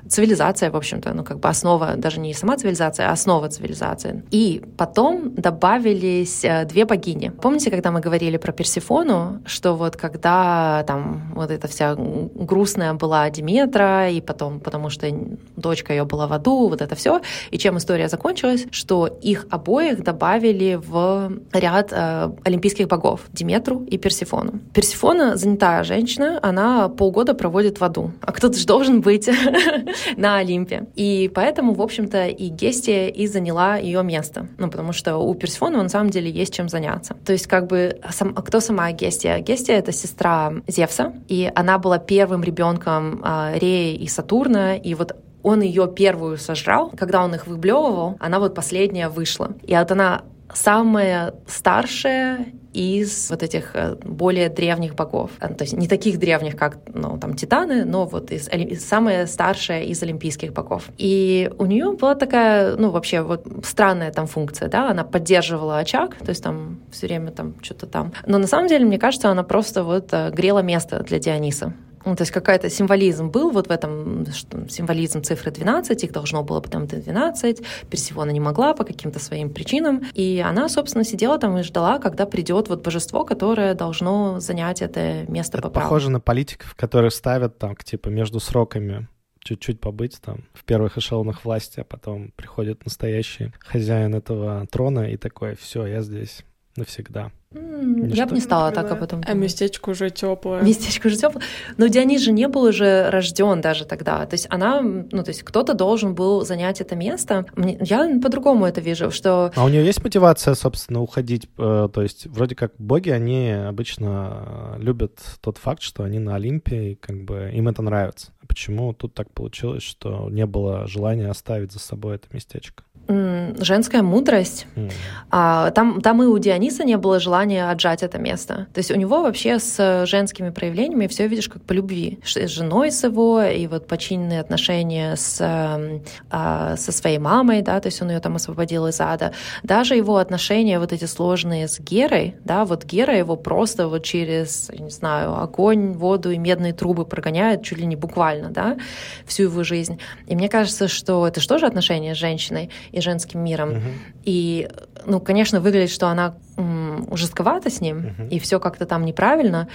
[0.09, 4.23] Цивилизация, в общем-то, ну, как бы основа, даже не сама цивилизация, а основа цивилизации.
[4.31, 7.31] И потом добавились э, две богини.
[7.41, 13.29] Помните, когда мы говорили про Персифону, что вот когда там вот эта вся грустная была
[13.29, 15.07] Диметра, и потом, потому что
[15.55, 17.21] дочка ее была в аду, вот это все,
[17.51, 23.97] и чем история закончилась, что их обоих добавили в ряд э, олимпийских богов Диметру и
[23.97, 24.59] Персифону.
[24.73, 29.29] Персифона занятая женщина, она полгода проводит в аду, а кто-то же должен быть
[30.17, 30.87] на Олимпе.
[30.95, 34.47] И поэтому, в общем-то, и Гестия и заняла ее место.
[34.57, 37.15] Ну, потому что у Персифона на самом деле есть чем заняться.
[37.25, 39.39] То есть, как бы, сам, кто сама Гестия?
[39.39, 45.15] Гестия— это сестра Зевса, и она была первым ребенком э, Реи и Сатурна, и вот
[45.41, 49.53] он ее первую сожрал, когда он их выблевывал, она вот последняя вышла.
[49.63, 50.21] И вот она
[50.53, 55.31] самая старшая из вот этих э, более древних богов.
[55.39, 59.83] Э, то есть не таких древних, как ну, там Титаны, но вот из, самая старшая
[59.83, 60.89] из олимпийских богов.
[60.97, 66.15] И у нее была такая, ну вообще вот странная там функция, да, она поддерживала очаг,
[66.15, 68.13] то есть там все время там что-то там.
[68.25, 71.73] Но на самом деле, мне кажется, она просто вот э, грела место для Диониса.
[72.05, 76.43] Ну, то есть какая-то символизм был вот в этом, что символизм цифры 12, их должно
[76.43, 81.57] было потом 12, Персифона не могла по каким-то своим причинам, и она, собственно, сидела там
[81.57, 85.85] и ждала, когда придет вот божество, которое должно занять это место это по праву.
[85.85, 89.07] похоже на политиков, которые ставят там, типа, между сроками
[89.39, 95.17] чуть-чуть побыть там в первых эшелонах власти, а потом приходит настоящий хозяин этого трона и
[95.17, 96.43] такой, все, я здесь
[96.77, 97.31] навсегда.
[97.53, 99.43] М, Я бы не стала так об этом А думать.
[99.43, 100.61] местечко уже теплое.
[100.61, 101.43] Местечко же теплое.
[101.77, 104.25] Но Дионис же не был уже рожден даже тогда.
[104.25, 107.45] То есть она, ну, то есть кто-то должен был занять это место.
[107.55, 111.49] Мне- я по-другому это вижу, что А у нее есть мотивация, собственно, уходить?
[111.57, 116.35] Э, То есть вроде как боги, они обычно э, любят тот факт, что они на
[116.35, 118.31] Олимпе, и как бы им это нравится.
[118.41, 122.83] А Почему тут так получилось, что не было желания оставить за собой это местечко?
[123.07, 124.89] Женская мудрость М.
[125.29, 128.67] А, там, там и у Диониса не было желания отжать это место.
[128.73, 132.19] То есть у него вообще с женскими проявлениями все видишь как по любви.
[132.23, 137.79] С женой с его, и вот починенные отношения с, эм, а, со своей мамой, да,
[137.81, 139.33] то есть он ее там освободил из ада.
[139.63, 144.69] Даже его отношения вот эти сложные с Герой, да, вот Гера его просто вот через,
[144.77, 148.77] не знаю, огонь, воду и медные трубы прогоняет чуть ли не буквально, да,
[149.25, 149.99] всю его жизнь.
[150.27, 153.69] И мне кажется, что это же тоже отношения с женщиной и женским миром.
[153.69, 153.81] Мгм.
[154.23, 154.67] И,
[155.05, 158.27] ну, конечно, выглядит, что она м, жестковата с ним, Мгм.
[158.29, 159.67] и все как-то там неправильно.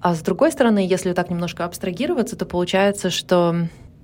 [0.00, 3.54] А с другой стороны, если так немножко абстрагироваться, то получается, что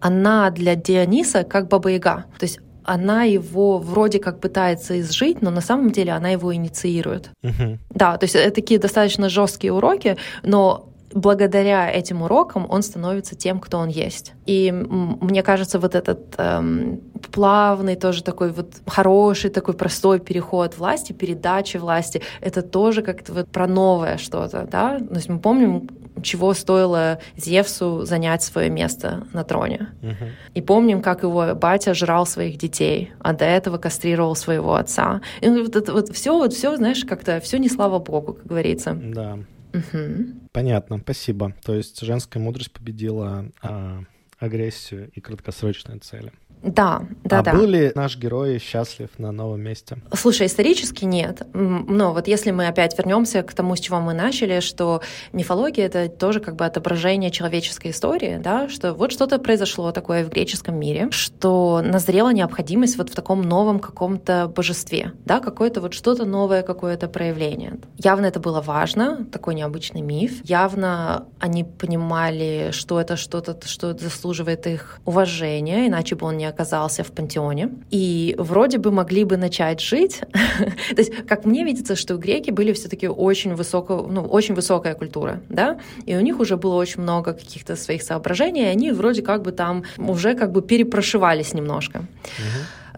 [0.00, 2.24] она для Диониса как баба-яга.
[2.38, 7.30] То есть она его вроде как пытается изжить, но на самом деле она его инициирует.
[7.42, 7.78] Мгм.
[7.90, 13.60] Да, то есть это такие достаточно жесткие уроки, но благодаря этим урокам он становится тем,
[13.60, 14.32] кто он есть.
[14.46, 17.00] И мне кажется, вот этот эм,
[17.32, 23.48] плавный, тоже такой вот хороший, такой простой переход власти, передача власти, это тоже как-то вот
[23.48, 24.98] про новое что-то, да?
[24.98, 25.88] То есть мы помним,
[26.22, 29.88] чего стоило Зевсу занять свое место на троне.
[30.02, 30.30] Мгм.
[30.54, 35.20] И помним, как его батя жрал своих детей, а до этого кастрировал своего отца.
[35.40, 38.94] И вот это вот все, вот все, знаешь, как-то все не слава богу, как говорится.
[39.00, 39.38] Да,
[39.72, 40.48] Мгм.
[40.52, 41.54] понятно, спасибо.
[41.64, 44.02] То есть женская мудрость победила а,
[44.38, 46.32] агрессию и краткосрочные цели.
[46.62, 47.52] Да, да, а да.
[47.52, 49.98] был ли наш герой счастлив на новом месте?
[50.12, 51.42] Слушай, исторически нет.
[51.52, 55.00] Но вот если мы опять вернемся к тому, с чего мы начали, что
[55.32, 60.30] мифология это тоже как бы отображение человеческой истории, да, что вот что-то произошло такое в
[60.30, 66.24] греческом мире, что назрела необходимость вот в таком новом каком-то божестве, да, какое-то вот что-то
[66.24, 67.78] новое, какое-то проявление.
[67.98, 70.40] Явно это было важно, такой необычный миф.
[70.44, 77.02] Явно они понимали, что это что-то, что заслуживает их уважения, иначе бы он не оказался
[77.04, 77.70] в пантеоне.
[77.90, 80.20] И вроде бы могли бы начать жить.
[80.94, 85.40] То есть, как мне видится, что греки были все-таки очень, высоко, ну, очень высокая культура,
[85.48, 89.42] да, и у них уже было очень много каких-то своих соображений, и они вроде как
[89.42, 92.02] бы там уже как бы перепрошивались немножко.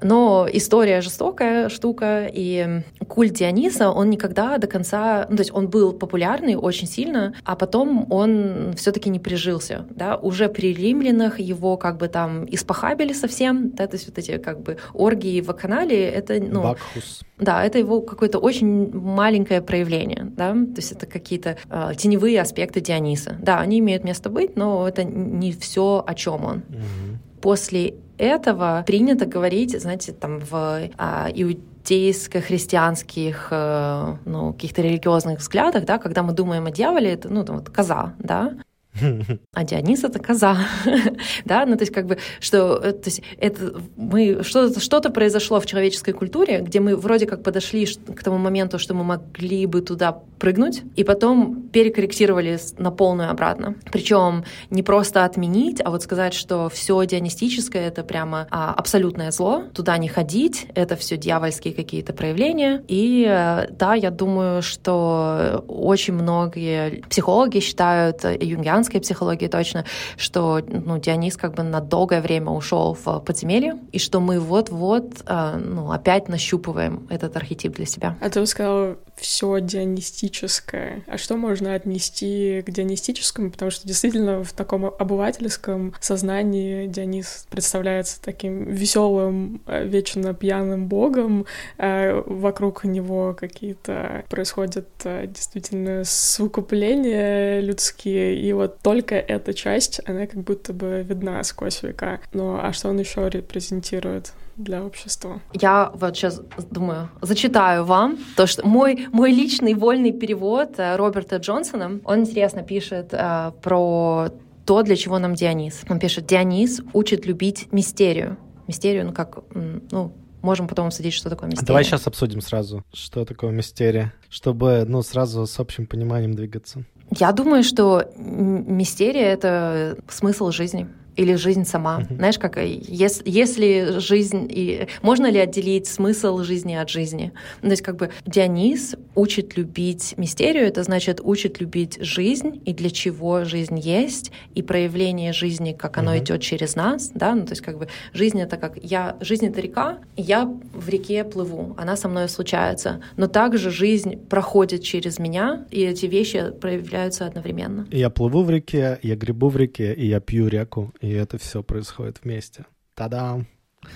[0.02, 5.26] Но история жестокая штука, и культ Диониса, он никогда до конца...
[5.28, 9.86] Ну, то есть он был популярный очень сильно, а потом он все таки не прижился.
[9.90, 10.16] Да?
[10.16, 13.86] Уже при римлянах его как бы там испохабили совсем, да?
[13.86, 16.40] то есть вот эти как бы оргии в канале, это...
[16.40, 17.22] Ну, Бакхус.
[17.38, 22.80] да, это его какое-то очень маленькое проявление, да, то есть это какие-то э, теневые аспекты
[22.80, 23.36] Диониса.
[23.40, 26.62] Да, они имеют место быть, но это не все, о чем он.
[26.68, 27.18] Мгм.
[27.40, 35.98] После этого принято говорить, знаете, там в а, иудейско-христианских, э, ну, каких-то религиозных взглядах, да,
[35.98, 38.54] когда мы думаем о дьяволе, это, ну, там вот коза, да,
[39.54, 40.56] а Дионис это коза,
[41.44, 45.60] да, ну то есть как бы что, э, то есть это мы что-то что-то произошло
[45.60, 49.80] в человеческой культуре, где мы вроде как подошли к тому моменту, что мы могли бы
[49.80, 53.76] туда прыгнуть, и потом перекорректировали на полную обратно.
[53.92, 59.64] Причем не просто отменить, а вот сказать, что все дионистическое это прямо а, абсолютное зло,
[59.74, 62.82] туда не ходить, это все дьявольские какие-то проявления.
[62.88, 69.84] И э, да, я думаю, что очень многие психологи считают, и юнгианская психология точно,
[70.16, 75.22] что ну, Дионис как бы на долгое время ушел в подземелье, и что мы вот-вот
[75.26, 78.16] э, ну, опять нащупываем этот архетип для себя.
[78.20, 81.04] А ты сказала все дионистическое.
[81.06, 83.50] А что можно отнести к дионистическому?
[83.50, 91.46] Потому что действительно в таком обывательском сознании Дионис представляется таким веселым, э, вечно пьяным богом.
[91.76, 98.40] э, Вокруг него какие-то происходят э, действительно совокупления людские.
[98.40, 102.20] И вот только эта часть, она как будто бы видна сквозь века.
[102.32, 104.32] Ну а что он еще репрезентирует?
[104.56, 105.40] для общества.
[105.54, 111.36] Я вот сейчас думаю, зачитаю вам то, что мой, мой личный вольный перевод э, Роберта
[111.36, 114.28] Джонсона, он интересно пишет э, про
[114.66, 115.82] то, для чего нам Дионис.
[115.88, 118.36] Он пишет, Дионис учит любить мистерию.
[118.66, 121.66] Мистерию, ну как, ну, можем потом обсудить, что такое мистерия.
[121.66, 126.84] Давай сейчас обсудим сразу, что такое мистерия, чтобы, ну, сразу с общим пониманием двигаться.
[127.10, 130.88] Я думаю, что мистерия— это смысл жизни
[131.20, 132.00] или жизнь сама.
[132.00, 132.16] Uh-huh.
[132.16, 137.32] Знаешь, как если, если жизнь и можно ли отделить смысл жизни от жизни?
[137.60, 142.72] Ну, то есть как бы Дионис учит любить мистерию, это значит учит любить жизнь и
[142.72, 146.20] для чего жизнь есть и проявление жизни, как оно uh-huh.
[146.20, 149.60] идет через нас, да, ну то есть как бы жизнь это как я жизнь это
[149.60, 155.66] река, я в реке плыву, она со мной случается, но также жизнь проходит через меня
[155.70, 157.86] и эти вещи проявляются одновременно.
[157.90, 161.62] Я плыву в реке, я грибу в реке и я пью реку и это все
[161.62, 162.66] происходит вместе.
[162.94, 163.46] Та-дам!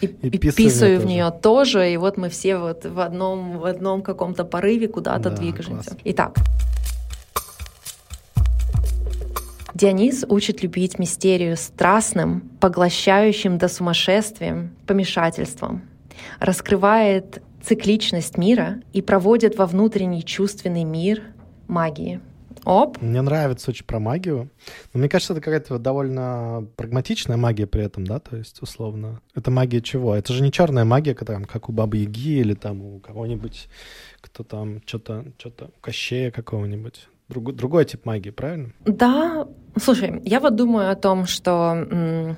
[0.01, 3.67] И, и, и писаю в нее тоже, и вот мы все вот в одном, в
[3.67, 5.91] одном каком-то порыве куда-то да, двигаемся.
[5.91, 5.99] Класс.
[6.05, 6.39] Итак,
[9.75, 15.83] Дионис учит любить мистерию страстным, поглощающим до сумасшествия помешательством,
[16.39, 21.23] раскрывает цикличность мира и проводит во внутренний чувственный мир
[21.67, 22.21] магии—
[22.65, 23.01] Оп.
[23.01, 24.51] Мне нравится очень про магию.
[24.93, 29.21] Но мне кажется, это какая-то довольно прагматичная магия при этом, да, то есть, условно.
[29.35, 30.15] Это магия чего?
[30.15, 33.69] Это же не черная магия, там, как у Бабы Яги или там у кого-нибудь,
[34.21, 37.09] кто там, что-то, что-то, Кощея какого-нибудь.
[37.29, 38.73] Друг, другой тип магии, правильно?
[38.85, 39.49] Да.
[39.77, 42.37] Слушай, я вот думаю о том, что...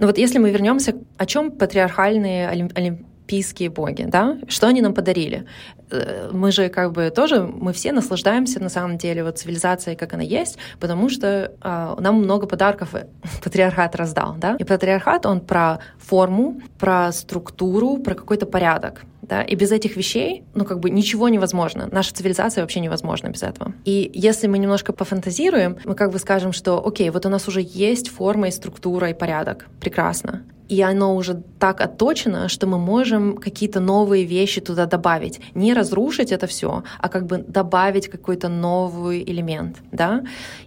[0.00, 2.48] Ну вот если мы вернемся, о чем патриархальные
[3.28, 4.36] олимпийские боги, да?
[4.48, 5.44] Что они нам подарили?
[5.90, 10.14] Э, мы же как бы тоже, мы все наслаждаемся на самом деле вот цивилизацией, как
[10.14, 12.94] она есть, потому что э, нам много подарков
[13.44, 14.56] патриархат раздал, да?
[14.58, 19.42] И патриархат, он про форму, про структуру, про какой-то порядок, да?
[19.42, 21.88] И без этих вещей, ну как бы ничего невозможно.
[21.92, 23.72] Наша цивилизация вообще невозможна без этого.
[23.84, 27.60] И если мы немножко пофантазируем, мы как бы скажем, что окей, вот у нас уже
[27.62, 33.36] есть форма и структура и порядок, прекрасно и оно уже так отточено, что мы можем
[33.36, 35.40] какие-то новые вещи туда добавить.
[35.54, 39.78] Не разрушить это все, а как бы добавить какой-то новый элемент.
[39.92, 40.22] Да?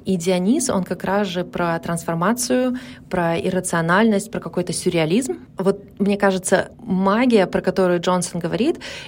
[0.06, 2.78] И Дионис, он как раз же про трансформацию,
[3.10, 5.38] про иррациональность, про какой-то сюрреализм.
[5.58, 8.51] Вот мне кажется, магия, про которую Джонсон говорит,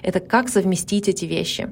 [0.01, 1.69] это как совместить эти вещи.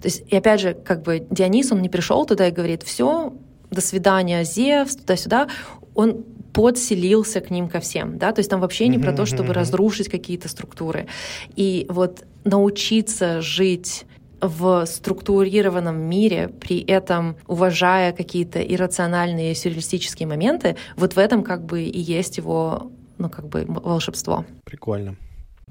[0.00, 3.32] То есть, и опять же, как бы Дионис, он не пришел туда и говорит, все,
[3.70, 5.48] до свидания, Зевс, туда-сюда.
[5.94, 9.54] Он подселился к ним ко всем, да, то есть там вообще не про то, чтобы
[9.54, 11.06] разрушить какие-то структуры.
[11.54, 14.04] И вот научиться жить
[14.40, 21.82] в структурированном мире, при этом уважая какие-то иррациональные сюрреалистические моменты, вот в этом как бы
[21.82, 24.44] и есть его, ну, как бы волшебство.
[24.64, 25.16] Прикольно.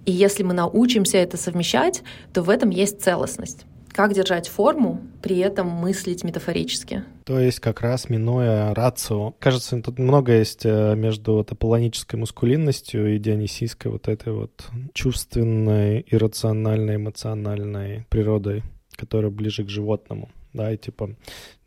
[0.05, 3.65] И если мы научимся это совмещать, то в этом есть целостность
[3.99, 7.03] как держать форму, при этом мыслить метафорически.
[7.25, 9.31] То есть как раз минуя рацио.
[9.39, 16.05] Кажется, тут много есть э, между вот аполлонической мускулинностью и дионисийской вот этой вот чувственной,
[16.09, 18.63] иррациональной, эмоциональной природой,
[18.95, 21.15] которая ближе к животному да, и типа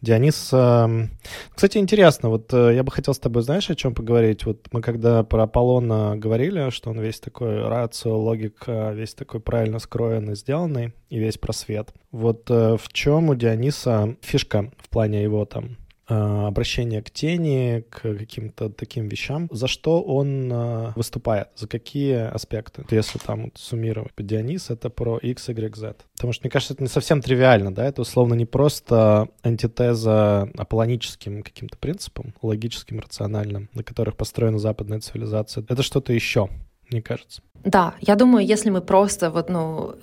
[0.00, 0.50] Дионис...
[0.52, 1.08] Э,
[1.54, 4.44] кстати, интересно, вот э, я бы хотел с тобой, знаешь, о чем поговорить?
[4.44, 9.78] Вот мы когда про Аполлона говорили, что он весь такой рацио, логика, весь такой правильно
[9.78, 11.94] скроенный, сделанный, и весь просвет.
[12.10, 15.81] Вот э, в чем у Диониса фишка в плане его там Э,
[16.12, 19.48] обращение к тени, к каким-то таким вещам.
[19.50, 21.48] За что он э, выступает?
[21.56, 22.84] За какие аспекты?
[22.90, 24.12] Если там вот суммировать.
[24.18, 25.96] Дионис— это про X, Y, Z.
[26.14, 27.84] Потому что, мне кажется, это не совсем тривиально, да?
[27.86, 35.64] Это условно не просто антитеза аполлоническим каким-то принципам, логическим, рациональным, на которых построена западная цивилизация.
[35.68, 36.48] Это что-то еще,
[36.92, 37.42] мне кажется.
[37.64, 39.94] Да, я думаю, если мы просто вот, ну,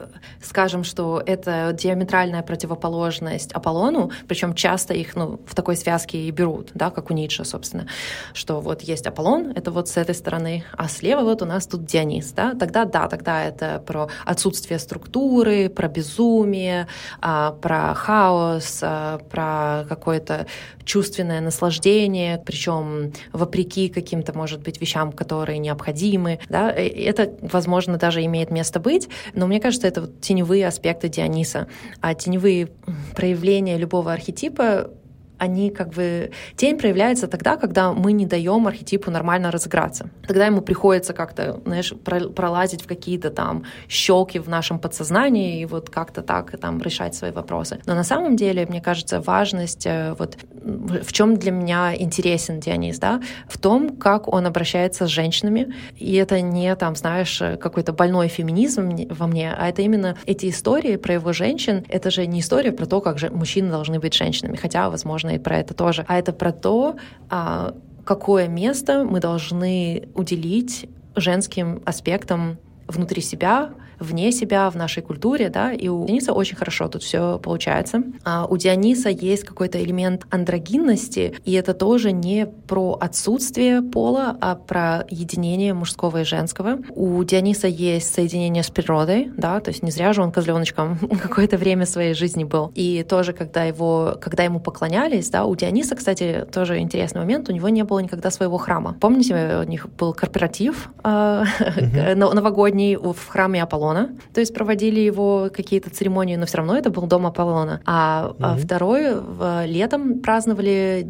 [0.42, 6.72] скажем, что это диаметральная противоположность Аполлону, причем часто их ну, в такой связке и берут,
[6.74, 7.88] да, как у Ницше, собственно,
[8.34, 11.86] что вот есть Аполлон, это вот с этой стороны, а слева вот у нас тут
[11.86, 16.88] Дионис, да, тогда да, тогда это про отсутствие структуры, про безумие,
[17.20, 20.48] а, про хаос, а, про какое-то
[20.86, 28.52] чувственное наслаждение, причем вопреки каким-то, может быть, вещам, которые необходимы, да, это возможно, даже имеет
[28.52, 31.68] место быть, но мне кажется, это вот теневые аспекты Диониса.
[32.02, 32.70] А теневые
[33.16, 34.92] проявления любого архетипа
[35.40, 36.32] они как бы...
[36.56, 40.10] Тень проявляется тогда, когда мы не даем архетипу нормально разыграться.
[40.28, 41.94] Тогда ему приходится как-то, знаешь,
[42.36, 47.32] пролазить в какие-то там щелки в нашем подсознании и вот как-то так там решать свои
[47.32, 47.80] вопросы.
[47.86, 53.00] Но на самом деле, мне кажется, важность э, вот в чем для меня интересен Дионис,
[53.00, 58.28] да, в том, как он обращается с женщинами, и это не там, знаешь, какой-то больной
[58.28, 62.72] феминизм во мне, а это именно эти истории про его женщин, это же не история
[62.72, 66.18] про то, как же мужчины должны быть женщинами, хотя, возможно, и про это тоже, а
[66.18, 66.96] это про то,
[67.30, 67.74] а,
[68.06, 72.58] какое место мы должны уделить женским аспектам
[72.88, 77.40] внутри себя, вне себя, в нашей культуре, да, и у Дениса очень хорошо тут все
[77.40, 78.04] получается.
[78.24, 84.56] А у Диониса есть какой-то элемент андрогинности, и это тоже не про отсутствие пола, а
[84.56, 86.80] про единение мужского и женского.
[86.96, 91.58] У Диониса есть соединение с природой, да, то есть не зря же он козленочком какое-то
[91.58, 92.72] время своей жизни был.
[92.76, 97.52] И тоже, когда его, когда ему поклонялись, да, у Диониса, кстати, тоже интересный момент, у
[97.52, 98.96] него не было никогда своего храма.
[99.00, 101.44] Помните, у них был корпоратив э,
[102.16, 106.90] новогодний в храме Аполлона, Аполлона, то есть проводили его какие-то церемонии, но все равно это
[106.90, 107.82] был дом Аполлона.
[107.86, 108.58] А, mm-hmm.
[108.58, 111.08] второй летом праздновали,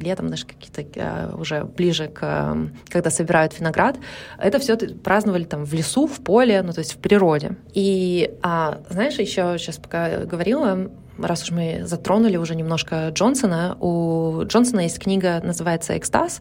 [0.00, 2.56] летом даже какие-то а, уже ближе к,
[2.88, 3.96] когда собирают виноград,
[4.38, 7.56] это все праздновали там в лесу, в поле, ну то есть в природе.
[7.74, 14.42] И, а, знаешь, еще сейчас пока говорила, раз уж мы затронули уже немножко Джонсона, у
[14.44, 16.40] Джонсона есть книга, называется «Экстаз»,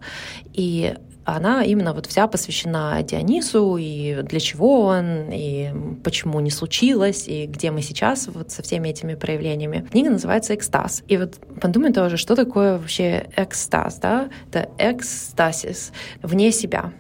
[0.53, 0.95] и
[1.25, 5.71] она именно вот вся посвящена Дионису, и для чего он, и
[6.03, 9.87] почему не случилось, и где мы сейчас вот со всеми этими проявлениями.
[9.91, 11.03] Книга называется «Экстаз».
[11.07, 14.29] И вот подумай тоже, что такое вообще экстаз, да?
[14.49, 16.93] Это экстасис, вне себя.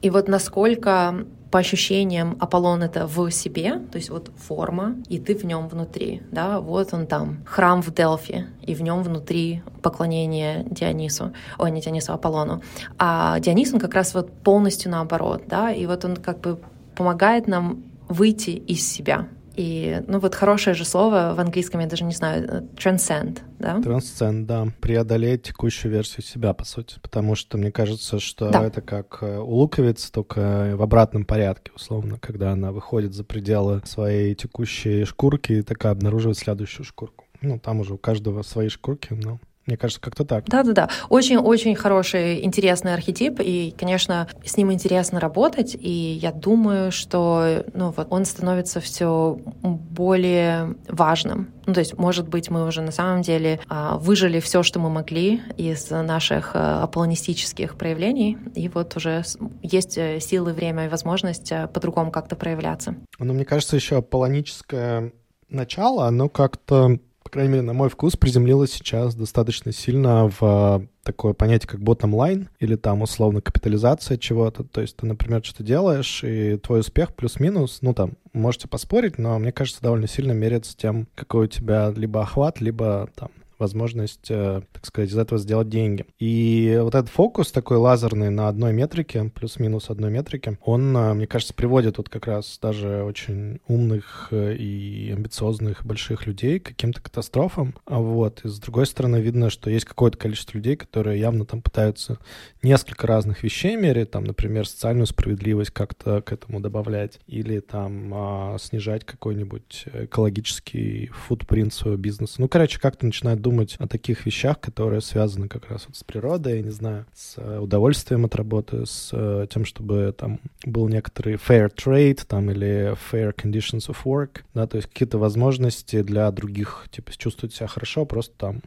[0.00, 5.34] И вот насколько по ощущениям Аполлон это в себе, то есть вот форма, и ты
[5.34, 10.64] в нем внутри, да, вот он там, храм в Делфи, и в нем внутри поклонение
[10.70, 12.62] Дионису, ой, не Дионису, а Аполлону.
[12.98, 16.60] А Дионис, он как раз вот полностью наоборот, да, и вот он как бы
[16.94, 22.04] помогает нам выйти из себя, и, ну вот хорошее же слово в английском, я даже
[22.04, 23.78] не знаю, э, transcend, да?
[23.78, 24.68] Transcend, да.
[24.80, 26.98] Преодолеть текущую версию себя, по сути.
[27.02, 28.64] Потому что мне кажется, что да.
[28.64, 33.82] это как э, у луковицы, только в обратном порядке, условно, когда она выходит за пределы
[33.84, 37.26] своей текущей шкурки и такая обнаруживает следующую шкурку.
[37.40, 40.46] Ну, там уже у каждого свои шкурки, но мне кажется, как-то так.
[40.46, 40.88] Да-да-да.
[41.10, 47.90] Очень-очень хороший, интересный архетип, и, конечно, с ним интересно работать, и я думаю, что ну,
[47.90, 51.52] вот он становится все более важным.
[51.66, 54.90] Ну, то есть, может быть, мы уже на самом деле а, выжили все, что мы
[54.90, 59.22] могли из наших а, аполлонистических проявлений, и вот уже
[59.62, 62.96] есть э, силы, время и возможность а, по-другому как-то проявляться.
[63.18, 65.12] Ну, мне кажется, еще аполлоническое
[65.48, 66.98] начало, оно как-то
[67.30, 71.78] по крайней мере, на мой вкус, приземлилась сейчас достаточно сильно в а, такое понятие, как
[71.78, 74.64] bottom line, или там, условно, капитализация чего-то.
[74.64, 79.38] То есть ты, например, что-то делаешь, и твой успех плюс-минус, ну, там, можете поспорить, но
[79.38, 83.30] мне кажется, довольно сильно меряется тем, какой у тебя либо охват, либо там
[83.60, 86.06] возможность, э, так сказать, из этого сделать деньги.
[86.18, 91.26] И вот этот фокус такой лазерный на одной метрике, плюс-минус одной метрике, он, э, мне
[91.26, 97.00] кажется, приводит вот как раз даже очень умных э, и амбициозных больших людей к каким-то
[97.00, 97.74] катастрофам.
[97.86, 98.44] А вот.
[98.44, 102.18] И с другой стороны, видно, что есть какое-то количество людей, которые явно там пытаются
[102.62, 108.56] несколько разных вещей мерить, там, например, социальную справедливость как-то к этому добавлять, или там а,
[108.58, 112.36] снижать какой-нибудь экологический футпринт своего бизнеса.
[112.38, 116.04] Ну, короче, как-то начинают думать думать о таких вещах, которые связаны как раз вот с
[116.04, 120.88] природой, я не знаю, с э, удовольствием от работы, с э, тем, чтобы там был
[120.88, 126.30] некоторый fair trade там или fair conditions of work, да, то есть какие-то возможности для
[126.30, 128.62] других, типа, чувствовать себя хорошо просто там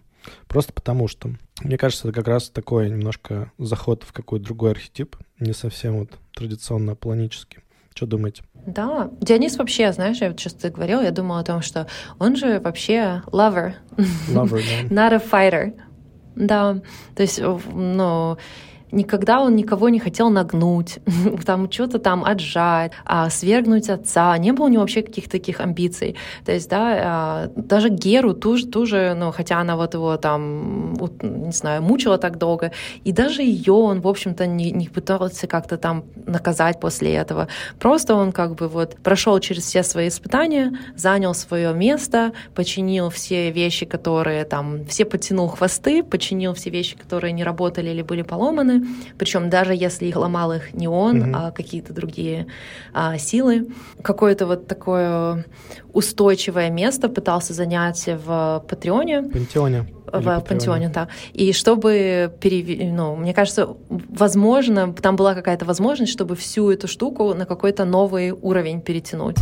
[0.47, 1.31] Просто потому что,
[1.61, 6.11] мне кажется, это как раз такой немножко заход в какой-то другой архетип, не совсем вот
[6.33, 7.59] традиционно планический.
[7.95, 8.43] Что думаете?
[8.65, 11.87] Да, Дионис вообще, знаешь, я вот сейчас ты говорил, я думала о том, что
[12.17, 13.73] он же вообще lover,
[14.29, 15.11] lover да.
[15.11, 15.73] not a fighter.
[16.35, 16.79] Да,
[17.15, 18.37] то есть, ну,
[18.93, 20.99] никогда он никого не хотел нагнуть,
[21.45, 24.37] там что-то там отжать, а, свергнуть отца.
[24.37, 26.15] Не было у него вообще каких-то таких амбиций.
[26.45, 31.51] То есть, да, а, даже Геру тоже, тоже, ну, хотя она вот его там, не
[31.51, 32.71] знаю, мучила так долго,
[33.03, 37.47] и даже ее он, в общем-то, не, не пытался как-то там наказать после этого.
[37.79, 43.51] Просто он как бы вот прошел через все свои испытания, занял свое место, починил все
[43.51, 48.82] вещи, которые там, все потянул хвосты, починил все вещи, которые не работали или были поломаны,
[49.17, 51.31] причем даже если их ломал их не он, mm-hmm.
[51.33, 52.47] а какие-то другие
[52.93, 53.67] а, силы.
[54.01, 55.45] Какое-то вот такое
[55.93, 59.23] устойчивое место пытался занять в Патреоне.
[59.23, 59.87] Пантеоне.
[60.11, 61.07] В Пантеоне, да.
[61.33, 67.33] И чтобы перевести, ну, мне кажется, возможно, там была какая-то возможность, чтобы всю эту штуку
[67.33, 69.37] на какой-то новый уровень перетянуть.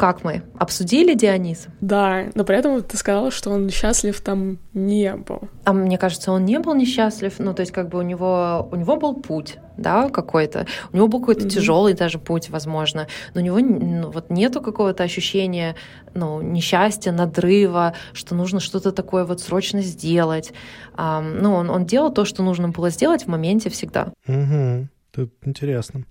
[0.00, 0.42] Как мы?
[0.58, 1.68] Обсудили Диониса?
[1.82, 5.42] Да, но при этом ты сказала, что он счастлив там не был.
[5.64, 7.38] А мне кажется, он не был несчастлив.
[7.38, 10.66] Ну, то есть, как бы у него, у него был путь, да, какой-то.
[10.90, 11.50] У него был какой-то mm-hmm.
[11.50, 13.08] тяжелый даже путь, возможно.
[13.34, 15.76] Но у него ну, вот нету какого-то ощущения,
[16.14, 20.54] ну, несчастья, надрыва, что нужно что-то такое вот срочно сделать.
[20.94, 24.14] А, ну, он, он делал то, что нужно было сделать в моменте всегда.
[24.26, 24.88] Угу.
[25.12, 26.04] Тут интересно.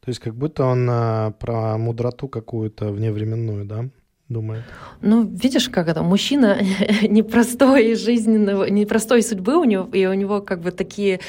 [0.00, 3.84] То есть как будто он а, про мудроту какую-то вневременную, да,
[4.28, 4.64] думает?
[5.00, 6.58] Ну, видишь, как это, мужчина
[7.02, 11.20] непростой жизненного, непростой судьбы у него, и у него как бы такие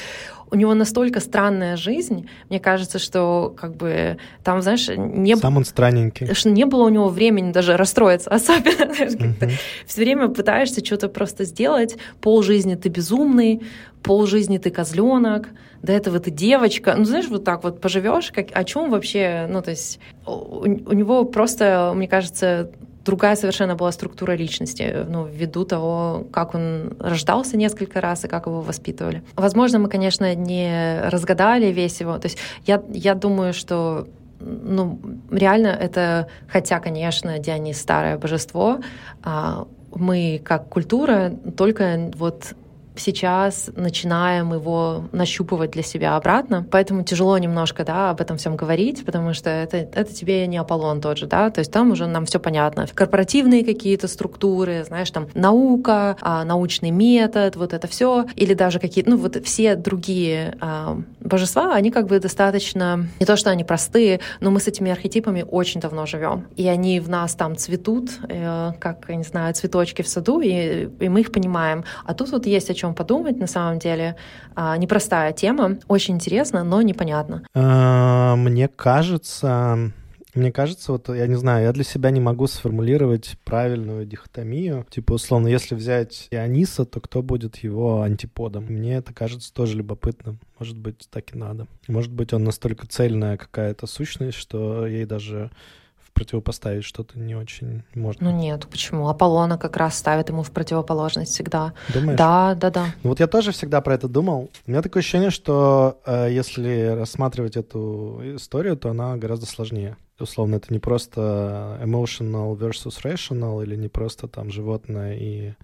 [0.54, 5.64] у него настолько странная жизнь, мне кажется, что как бы там, знаешь, не Сам он
[5.64, 6.32] странненький.
[6.32, 8.92] Что не было у него времени даже расстроиться особенно.
[8.92, 9.50] uh-huh.
[9.86, 13.62] Все время пытаешься что-то просто сделать, пол жизни ты безумный,
[14.02, 15.48] пол жизни ты козленок,
[15.82, 16.94] до этого ты девочка.
[16.96, 20.92] Ну, знаешь, вот так вот поживешь, как, о чем вообще, ну, то есть у, у
[20.92, 22.70] него просто, мне кажется,
[23.04, 28.46] другая совершенно была структура личности, ну, ввиду того, как он рождался несколько раз и как
[28.46, 29.22] его воспитывали.
[29.36, 32.18] Возможно, мы, конечно, не разгадали весь его.
[32.18, 34.08] То есть я, я думаю, что
[34.40, 34.98] ну,
[35.30, 38.80] реально это, хотя, конечно, Дионис старое божество,
[39.22, 42.54] а мы как культура только вот
[42.96, 46.66] сейчас начинаем его нащупывать для себя обратно.
[46.70, 51.00] Поэтому тяжело немножко да, об этом всем говорить, потому что это, это тебе не Аполлон
[51.00, 52.86] тот же, да, то есть там уже нам все понятно.
[52.92, 59.10] Корпоративные какие-то структуры, знаешь, там наука, а, научный метод, вот это все, или даже какие-то,
[59.10, 64.20] ну вот все другие а, божества, они как бы достаточно, не то что они простые,
[64.40, 68.72] но мы с этими архетипами очень давно живем, и они в нас там цветут, э,
[68.78, 71.84] как, я не знаю, цветочки в саду, и, и мы их понимаем.
[72.04, 74.16] А тут вот есть о чем чем подумать, на самом деле.
[74.54, 77.42] А, непростая тема, очень интересно, но непонятно.
[77.54, 79.92] А, мне кажется,
[80.34, 84.86] мне кажется, вот я не знаю, я для себя не могу сформулировать правильную дихотомию.
[84.90, 88.64] Типа, условно, если взять Иониса, то кто будет его антиподом?
[88.64, 90.38] Мне это кажется тоже любопытным.
[90.58, 91.66] Может быть, так и надо.
[91.88, 95.50] Может быть, он настолько цельная какая-то сущность, что ей даже
[96.14, 98.30] противопоставить что-то не очень можно.
[98.30, 99.08] Ну нет, почему?
[99.08, 101.74] Аполлона как раз ставит ему в противоположность всегда.
[101.92, 102.16] Думаешь?
[102.16, 102.86] Да, да, да.
[103.02, 104.50] Ну вот я тоже всегда про это думал.
[104.66, 109.96] У меня такое ощущение, что э, если рассматривать эту историю, то она гораздо сложнее.
[110.20, 115.54] Условно, это не просто emotional versus rational или не просто там животное и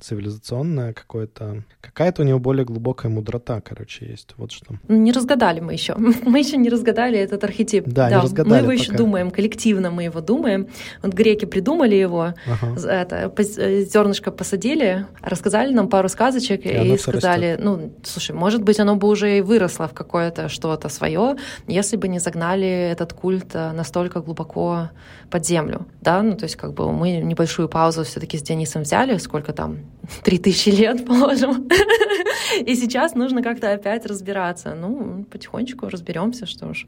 [0.00, 1.64] цивилизационное какое-то.
[1.80, 4.34] Какая-то у него более глубокая мудрота, короче, есть.
[4.36, 4.74] Вот что.
[4.88, 5.94] Не разгадали мы еще.
[6.24, 7.84] Мы еще не разгадали этот архетип.
[7.86, 8.74] Да, да не разгадали Мы его пока.
[8.74, 10.68] еще думаем, коллективно мы его думаем.
[11.02, 12.88] Вот греки придумали его, ага.
[12.88, 17.64] это, э, зернышко посадили, рассказали нам пару сказочек и, и сказали, растет.
[17.64, 21.36] ну, слушай, может быть, оно бы уже и выросло в какое-то что-то свое,
[21.66, 24.90] если бы не загнали этот культ э, настолько глубоко
[25.30, 29.18] под землю, да, ну, то есть как бы мы небольшую паузу все-таки с Денисом взяли,
[29.18, 29.78] сколько там,
[30.22, 31.68] три тысячи лет, положим,
[32.60, 34.74] и сейчас нужно как-то опять разбираться.
[34.74, 36.86] Ну, потихонечку разберемся, что ж.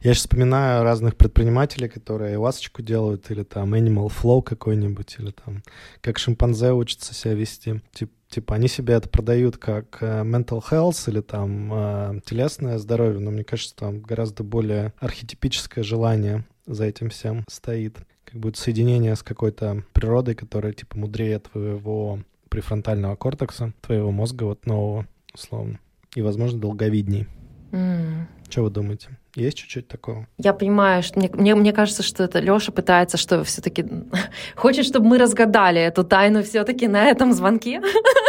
[0.00, 5.62] Я сейчас вспоминаю разных предпринимателей, которые ласочку делают, или там Animal Flow какой-нибудь, или там
[6.02, 7.80] как шимпанзе учатся себя вести.
[7.92, 13.18] Типа Типа они себе это продают как э, mental health или там э, телесное здоровье,
[13.18, 17.98] но мне кажется, там гораздо более архетипическое желание за этим всем стоит.
[18.24, 24.64] Как будто соединение с какой-то природой, которая типа мудрее твоего префронтального кортекса, твоего мозга вот
[24.64, 25.80] нового, условно.
[26.14, 27.26] И, возможно, долговидней.
[27.72, 28.26] Mm.
[28.48, 29.10] Что вы думаете?
[29.36, 30.26] Есть чуть-чуть такого?
[30.38, 33.86] Я понимаю, что мне, мне, мне кажется, что это Леша пытается, что все-таки
[34.56, 37.80] хочет, чтобы мы разгадали эту тайну все-таки на этом звонке.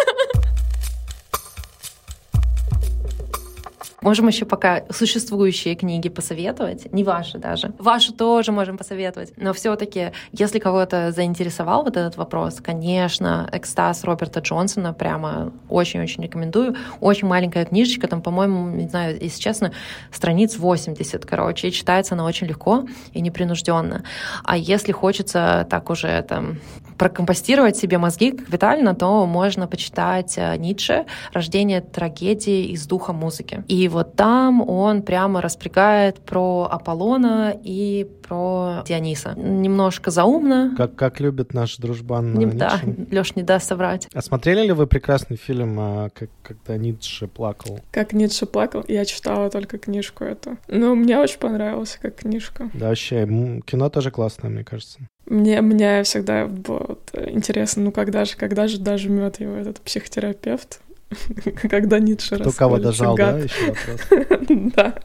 [4.01, 7.71] Можем еще пока существующие книги посоветовать, не ваши даже.
[7.77, 9.33] Ваши тоже можем посоветовать.
[9.37, 16.75] Но все-таки, если кого-то заинтересовал вот этот вопрос, конечно, «Экстаз» Роберта Джонсона прямо очень-очень рекомендую.
[16.99, 19.71] Очень маленькая книжечка, там, по-моему, не знаю, если честно,
[20.11, 24.03] страниц 80, короче, и читается она очень легко и непринужденно.
[24.43, 26.57] А если хочется так уже там
[27.01, 33.63] прокомпостировать себе мозги капитально, то можно почитать э, Ницше «Рождение трагедии из духа музыки».
[33.67, 39.33] И вот там он прямо распрягает про Аполлона и про Диониса.
[39.35, 40.75] Немножко заумно.
[40.77, 42.79] Как, как любит наш дружбан не, Да,
[43.09, 44.07] Леш не даст соврать.
[44.13, 47.79] А смотрели ли вы прекрасный фильм, а, как, когда Ницше плакал?
[47.89, 48.85] Как Ницше плакал?
[48.87, 50.59] Я читала только книжку эту.
[50.67, 52.69] Но мне очень понравился как книжка.
[52.75, 53.25] Да, вообще,
[53.65, 54.99] кино тоже классное, мне кажется.
[55.31, 60.81] Мне, мне всегда было вот интересно, ну когда же, когда же дожмет его этот психотерапевт,
[61.69, 63.37] когда Ницше Кто кого дожал, гад.
[63.37, 64.41] да, еще вопрос?
[64.75, 64.95] Да,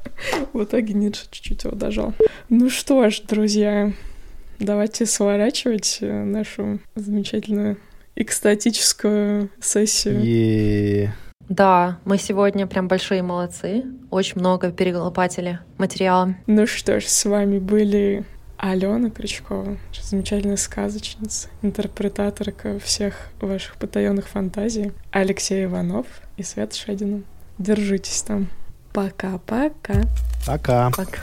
[0.52, 2.12] в итоге Ницше чуть-чуть его дожал.
[2.48, 3.92] Ну что ж, друзья,
[4.58, 7.76] давайте сворачивать э, нашу замечательную
[8.16, 10.20] экстатическую сессию.
[10.24, 11.08] И
[11.48, 13.84] Да, мы сегодня прям большие молодцы.
[14.10, 16.34] Очень много перелопатили материала.
[16.48, 18.24] Ну что ж, с вами были
[18.58, 27.22] Алена Крючкова, замечательная сказочница, интерпретаторка всех ваших потаенных фантазий, Алексей Иванов и Свет Шедина.
[27.58, 28.48] Держитесь там.
[28.92, 30.02] Пока-пока.
[30.46, 30.90] пока.
[30.90, 31.20] Пока.